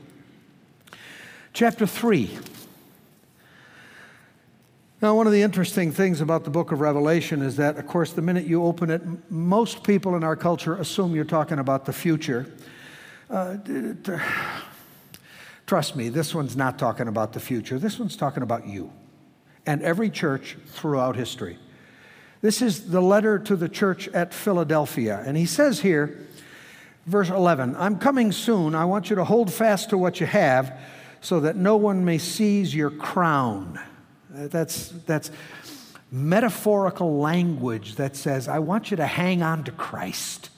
chapter 1.55 1.87
3. 1.87 2.39
Now, 5.01 5.15
one 5.15 5.29
of 5.29 5.33
the 5.33 5.43
interesting 5.43 5.93
things 5.93 6.21
about 6.21 6.43
the 6.43 6.51
book 6.51 6.73
of 6.73 6.81
Revelation 6.81 7.41
is 7.41 7.55
that, 7.57 7.77
of 7.77 7.87
course, 7.87 8.13
the 8.13 8.23
minute 8.23 8.47
you 8.47 8.65
open 8.65 8.91
it, 8.91 9.01
most 9.31 9.85
people 9.85 10.17
in 10.17 10.25
our 10.25 10.35
culture 10.35 10.75
assume 10.75 11.15
you're 11.15 11.25
talking 11.25 11.61
about 11.61 11.85
the 11.85 11.93
future. 11.93 12.53
Uh, 13.31 13.59
trust 15.69 15.95
me, 15.95 16.09
this 16.09 16.35
one's 16.35 16.57
not 16.57 16.81
talking 16.81 17.07
about 17.07 17.33
the 17.33 17.39
future. 17.39 17.79
This 17.79 18.01
one's 18.01 18.17
talking 18.17 18.43
about 18.43 18.67
you 18.67 18.91
and 19.67 19.83
every 19.83 20.11
church 20.11 20.57
throughout 20.67 21.15
history. 21.15 21.59
This 22.41 22.61
is 22.61 22.91
the 22.91 23.01
letter 23.01 23.39
to 23.39 23.55
the 23.55 23.69
church 23.69 24.09
at 24.09 24.35
Philadelphia. 24.35 25.23
And 25.25 25.37
he 25.37 25.47
says 25.47 25.79
here, 25.79 26.27
verse 27.07 27.29
11, 27.29 27.77
I'm 27.77 28.01
coming 28.01 28.33
soon. 28.33 28.75
I 28.75 28.85
want 28.85 29.11
you 29.11 29.17
to 29.17 29.25
hold 29.25 29.53
fast 29.53 29.91
to 29.91 29.99
what 29.99 30.19
you 30.19 30.27
have 30.27 30.77
so 31.21 31.39
that 31.39 31.55
no 31.55 31.77
one 31.77 32.05
may 32.05 32.19
seize 32.19 32.75
your 32.75 32.91
crown. 32.91 33.79
Uh, 34.35 34.49
that's, 34.49 34.89
that's 35.07 35.31
metaphorical 36.11 37.19
language 37.19 37.97
that 37.97 38.17
says, 38.17 38.49
I 38.49 38.59
want 38.59 38.91
you 38.91 38.97
to 38.99 39.07
hang 39.07 39.43
on 39.43 39.65
to 39.65 39.73
Christ. 39.73 40.51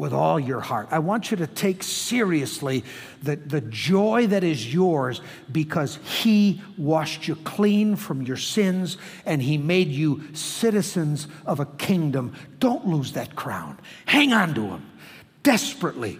with 0.00 0.14
all 0.14 0.40
your 0.40 0.60
heart. 0.60 0.88
I 0.90 0.98
want 0.98 1.30
you 1.30 1.36
to 1.38 1.46
take 1.46 1.82
seriously 1.82 2.84
the, 3.22 3.36
the 3.36 3.60
joy 3.60 4.28
that 4.28 4.42
is 4.42 4.72
yours 4.72 5.20
because 5.52 5.98
He 6.04 6.62
washed 6.78 7.28
you 7.28 7.36
clean 7.36 7.96
from 7.96 8.22
your 8.22 8.38
sins 8.38 8.96
and 9.26 9.42
He 9.42 9.58
made 9.58 9.88
you 9.88 10.22
citizens 10.32 11.28
of 11.44 11.60
a 11.60 11.66
kingdom. 11.66 12.32
Don't 12.60 12.86
lose 12.86 13.12
that 13.12 13.36
crown. 13.36 13.78
Hang 14.06 14.32
on 14.32 14.54
to 14.54 14.62
Him 14.62 14.90
desperately. 15.42 16.18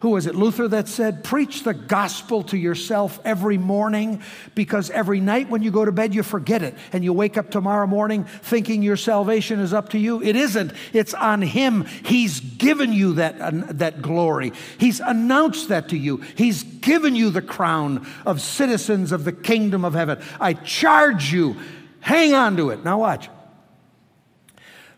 Who 0.00 0.10
was 0.10 0.26
it, 0.26 0.34
Luther, 0.34 0.66
that 0.68 0.88
said, 0.88 1.22
Preach 1.22 1.62
the 1.62 1.74
gospel 1.74 2.42
to 2.44 2.56
yourself 2.56 3.20
every 3.22 3.58
morning 3.58 4.22
because 4.54 4.88
every 4.88 5.20
night 5.20 5.50
when 5.50 5.62
you 5.62 5.70
go 5.70 5.84
to 5.84 5.92
bed, 5.92 6.14
you 6.14 6.22
forget 6.22 6.62
it 6.62 6.74
and 6.94 7.04
you 7.04 7.12
wake 7.12 7.36
up 7.36 7.50
tomorrow 7.50 7.86
morning 7.86 8.24
thinking 8.24 8.82
your 8.82 8.96
salvation 8.96 9.60
is 9.60 9.74
up 9.74 9.90
to 9.90 9.98
you. 9.98 10.22
It 10.22 10.36
isn't, 10.36 10.72
it's 10.94 11.12
on 11.12 11.42
Him. 11.42 11.84
He's 11.84 12.40
given 12.40 12.94
you 12.94 13.14
that, 13.14 13.38
uh, 13.42 13.50
that 13.72 14.00
glory, 14.00 14.54
He's 14.78 15.00
announced 15.00 15.68
that 15.68 15.90
to 15.90 15.98
you. 15.98 16.22
He's 16.34 16.62
given 16.62 17.14
you 17.14 17.28
the 17.28 17.42
crown 17.42 18.06
of 18.24 18.40
citizens 18.40 19.12
of 19.12 19.24
the 19.24 19.32
kingdom 19.32 19.84
of 19.84 19.92
heaven. 19.92 20.18
I 20.40 20.54
charge 20.54 21.30
you, 21.30 21.56
hang 22.00 22.32
on 22.32 22.56
to 22.56 22.70
it. 22.70 22.84
Now, 22.84 23.00
watch. 23.00 23.28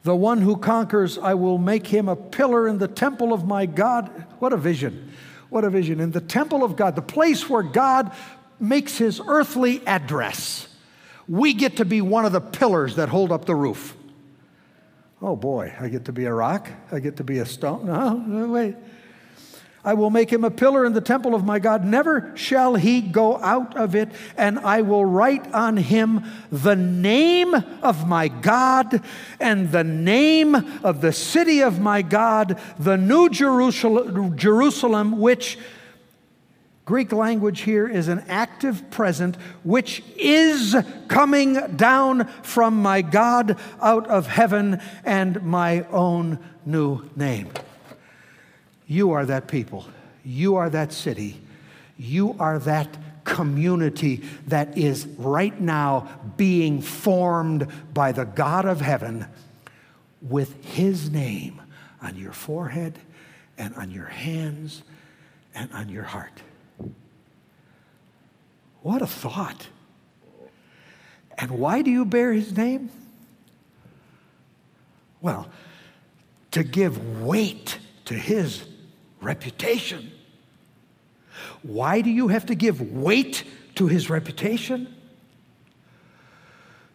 The 0.03 0.17
one 0.17 0.41
who 0.41 0.57
conquers, 0.57 1.17
I 1.17 1.35
will 1.35 1.59
make 1.59 1.87
him 1.87 2.09
a 2.09 2.17
pillar 2.17 2.67
in 2.67 2.79
the 2.79 2.89
temple 2.89 3.33
of 3.33 3.47
my 3.47 3.67
God. 3.67 4.09
What 4.39 4.53
a 4.53 4.57
vision! 4.57 5.13
What 5.49 5.65
a 5.65 5.71
vision. 5.71 6.01
In 6.01 6.13
the 6.13 6.21
temple 6.21 6.65
of 6.65 6.77
God, 6.77 6.97
the 6.97 7.03
place 7.03 7.49
where 7.49 7.63
God 7.63 8.11
makes 8.59 8.97
his 8.97 9.21
earthly 9.27 9.87
address, 9.87 10.67
we 11.29 11.53
get 11.53 11.77
to 11.77 11.85
be 11.85 12.01
one 12.01 12.25
of 12.25 12.33
the 12.33 12.41
pillars 12.41 12.97
that 12.97 13.11
hold 13.11 13.31
up 13.31 13.45
the 13.45 13.55
roof. 13.55 13.95
Oh 15.21 15.37
boy, 15.37 15.75
I 15.79 15.89
get 15.89 16.07
to 16.07 16.13
be 16.13 16.25
a 16.25 16.33
rock. 16.33 16.69
I 16.91 17.01
get 17.01 17.19
to 17.19 17.25
be 17.25 17.39
a 17.39 17.47
stone. 17.47 17.87
No, 17.87 18.49
wait. 18.49 18.77
I 19.85 19.95
will 19.95 20.11
make 20.11 20.31
him 20.31 20.45
a 20.45 20.51
pillar 20.51 20.85
in 20.85 20.93
the 20.93 21.01
temple 21.01 21.35
of 21.35 21.45
my 21.45 21.59
God. 21.59 21.85
Never 21.85 22.31
shall 22.37 22.77
he 22.77 23.01
go 23.01 23.39
out 23.39 23.77
of 23.77 23.97
it. 23.97 24.11
And 24.37 24.61
I 24.61 24.83
will 24.83 25.05
write 25.05 25.53
on 25.53 25.77
him 25.77 26.25
the 26.53 26.77
name 26.77 27.53
of 27.83 28.07
my 28.07 28.29
God 28.29 29.03
and 29.41 29.73
the 29.73 29.83
name 29.83 30.55
of 30.85 31.01
the 31.01 31.13
city 31.13 31.63
of 31.63 31.81
my 31.81 32.01
God, 32.03 32.61
the 32.79 32.97
new 32.97 33.29
Jerusalem, 33.29 35.19
which 35.19 35.59
Greek 36.85 37.13
language 37.13 37.63
here 37.63 37.89
is 37.89 38.07
an 38.07 38.25
active 38.29 38.89
present, 38.91 39.37
which 39.65 40.03
is 40.17 40.77
coming 41.09 41.77
down 41.77 42.27
from 42.43 42.81
my 42.81 43.03
God 43.03 43.59
out 43.81 44.07
of 44.07 44.29
heaven 44.29 44.81
and 45.05 45.43
my 45.43 45.85
own 45.91 46.39
new 46.65 47.09
name. 47.17 47.51
You 48.87 49.13
are 49.13 49.25
that 49.27 49.49
people. 49.49 49.87
You 50.25 50.57
are 50.57 50.71
that 50.71 50.93
city. 50.93 51.41
You 51.97 52.37
are 52.39 52.59
that 52.61 52.97
community 53.25 54.23
that 54.49 54.77
is 54.77 55.07
right 55.19 55.59
now 55.61 56.09
being 56.37 56.81
formed 56.81 57.69
by 57.95 58.13
the 58.13 58.25
God 58.25 58.65
of 58.65 58.81
heaven 58.81 59.27
with 60.21 60.65
His 60.65 61.11
name 61.11 61.61
on 62.01 62.17
your 62.17 62.33
forehead 62.33 62.99
and 63.59 63.75
on 63.77 63.91
your 63.91 64.07
hands 64.07 64.83
and 65.55 65.73
on 65.73 65.89
your 65.89 66.03
heart. 66.03 66.43
What 68.83 69.03
a 69.03 69.07
thought. 69.07 69.69
And 71.39 71.53
why 71.53 71.83
do 71.83 71.91
you 71.91 72.05
bear 72.05 72.33
His 72.33 72.57
name? 72.57 72.91
Well, 75.21 75.49
to 76.51 76.65
give 76.65 77.21
weight 77.23 77.79
to 78.07 78.15
His 78.15 78.65
reputation. 79.23 80.11
Why 81.63 82.01
do 82.01 82.11
you 82.11 82.29
have 82.29 82.47
to 82.47 82.55
give 82.55 82.81
weight 82.93 83.45
to 83.77 83.87
his 83.87 84.11
reputation? 84.11 84.95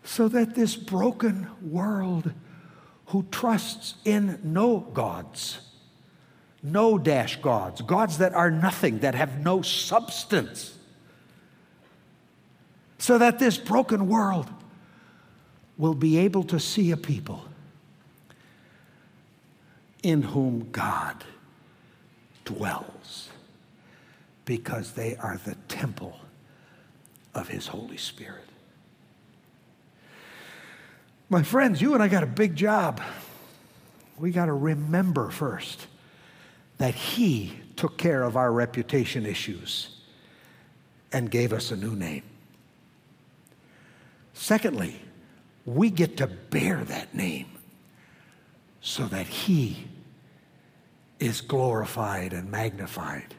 So 0.03 0.27
that 0.29 0.55
this 0.55 0.75
broken 0.75 1.47
world 1.61 2.31
who 3.07 3.25
trusts 3.31 3.95
in 4.05 4.39
no 4.43 4.79
gods, 4.79 5.59
no 6.61 6.97
dash 6.97 7.37
gods, 7.37 7.81
gods 7.81 8.17
that 8.17 8.33
are 8.33 8.51
nothing, 8.51 8.99
that 8.99 9.15
have 9.15 9.39
no 9.39 9.61
substance, 9.61 10.77
so 12.97 13.17
that 13.17 13.39
this 13.39 13.57
broken 13.57 14.07
world 14.07 14.49
will 15.77 15.93
be 15.93 16.17
able 16.17 16.43
to 16.43 16.59
see 16.59 16.91
a 16.91 16.97
people 16.97 17.45
in 20.03 20.21
whom 20.21 20.69
God 20.71 21.23
dwells 22.47 23.29
because 24.45 24.93
they 24.93 25.17
are 25.17 25.37
the 25.43 25.55
temple 25.67 26.17
of 27.35 27.49
His 27.49 27.67
Holy 27.67 27.97
Spirit. 27.97 28.45
My 31.29 31.43
friends, 31.43 31.81
you 31.81 31.93
and 31.93 32.01
I 32.01 32.07
got 32.07 32.23
a 32.23 32.27
big 32.27 32.55
job. 32.55 33.01
We 34.17 34.31
got 34.31 34.45
to 34.45 34.53
remember 34.53 35.29
first 35.29 35.87
that 36.77 36.95
He 36.95 37.59
took 37.75 37.97
care 37.97 38.23
of 38.23 38.37
our 38.37 38.51
reputation 38.51 39.25
issues 39.25 39.89
and 41.11 41.29
gave 41.29 41.51
us 41.51 41.71
a 41.71 41.75
new 41.75 41.95
name. 41.95 42.23
Secondly, 44.33 45.01
we 45.65 45.89
get 45.89 46.15
to 46.17 46.27
bear 46.27 46.85
that 46.85 47.13
name 47.13 47.47
so 48.79 49.05
that 49.07 49.27
He 49.27 49.86
is 51.19 51.41
glorified 51.41 52.33
and 52.33 52.51
magnified. 52.51 53.35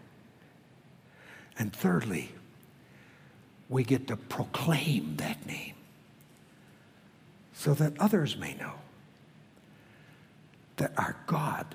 And 1.58 1.72
thirdly, 1.72 2.32
we 3.68 3.84
get 3.84 4.06
to 4.08 4.16
proclaim 4.16 5.16
that 5.16 5.44
name 5.46 5.74
so 7.52 7.74
that 7.74 7.98
others 7.98 8.36
may 8.36 8.54
know 8.54 8.74
that 10.76 10.92
our 10.96 11.16
God 11.26 11.74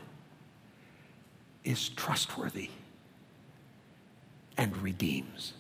is 1.64 1.90
trustworthy 1.90 2.70
and 4.58 4.76
redeems. 4.78 5.54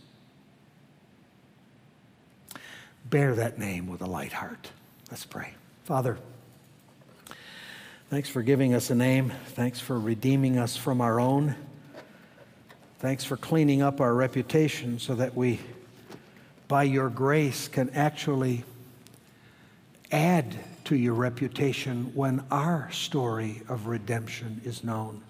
Bear 3.09 3.35
that 3.35 3.59
name 3.59 3.87
with 3.87 4.01
a 4.01 4.05
light 4.05 4.33
heart. 4.33 4.71
Let's 5.11 5.25
pray. 5.25 5.53
Father, 5.83 6.17
Thanks 8.14 8.30
for 8.30 8.43
giving 8.43 8.76
us 8.76 8.91
a 8.91 8.95
name. 8.95 9.34
Thanks 9.55 9.80
for 9.80 9.99
redeeming 9.99 10.59
us 10.59 10.78
from 10.78 11.01
our 11.01 11.20
own. 11.20 11.55
Thanks 12.99 13.24
for 13.24 13.36
cleaning 13.36 13.82
up 13.82 13.99
our 13.99 14.14
reputation 14.14 14.99
so 14.99 15.16
that 15.16 15.36
we, 15.36 15.59
by 16.68 16.84
your 16.84 17.09
grace, 17.09 17.68
can 17.68 17.89
actually 17.89 18.66
add 20.11 20.55
to 20.86 20.95
your 20.95 21.16
reputation 21.16 22.11
when 22.14 22.43
our 22.51 22.88
story 22.91 23.64
of 23.68 23.88
redemption 23.88 24.61
is 24.64 24.84
known. 24.84 25.24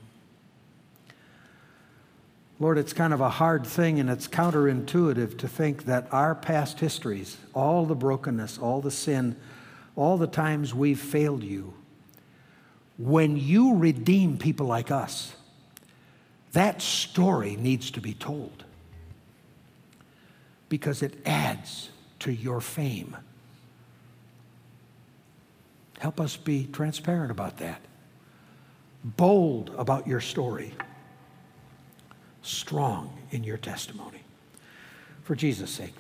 Lord, 2.59 2.77
it's 2.77 2.91
kind 2.91 3.13
of 3.13 3.21
a 3.21 3.29
hard 3.29 3.65
thing 3.65 4.01
and 4.01 4.09
it's 4.09 4.27
counterintuitive 4.27 5.37
to 5.37 5.47
think 5.47 5.85
that 5.85 6.09
our 6.11 6.35
past 6.35 6.81
histories, 6.81 7.37
all 7.53 7.85
the 7.85 7.95
brokenness, 7.95 8.57
all 8.57 8.81
the 8.81 8.91
sin, 8.91 9.37
all 9.95 10.17
the 10.17 10.27
times 10.27 10.73
we've 10.73 10.99
failed 10.99 11.43
you, 11.43 11.73
when 13.03 13.35
you 13.35 13.75
redeem 13.75 14.37
people 14.37 14.65
like 14.65 14.89
us, 14.89 15.35
that 16.53 16.81
story 16.81 17.57
needs 17.57 17.91
to 17.91 17.99
be 17.99 18.13
told 18.13 18.63
because 20.69 21.03
it 21.03 21.13
adds 21.25 21.89
to 22.19 22.31
your 22.31 22.61
fame. 22.61 23.17
Help 25.99 26.21
us 26.21 26.37
be 26.37 26.69
transparent 26.71 27.29
about 27.29 27.57
that, 27.57 27.81
bold 29.03 29.75
about 29.77 30.07
your 30.07 30.21
story, 30.21 30.73
strong 32.41 33.17
in 33.31 33.43
your 33.43 33.57
testimony. 33.57 34.23
For 35.23 35.35
Jesus' 35.35 35.71
sake, 35.71 35.93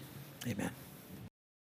amen. 0.47 0.71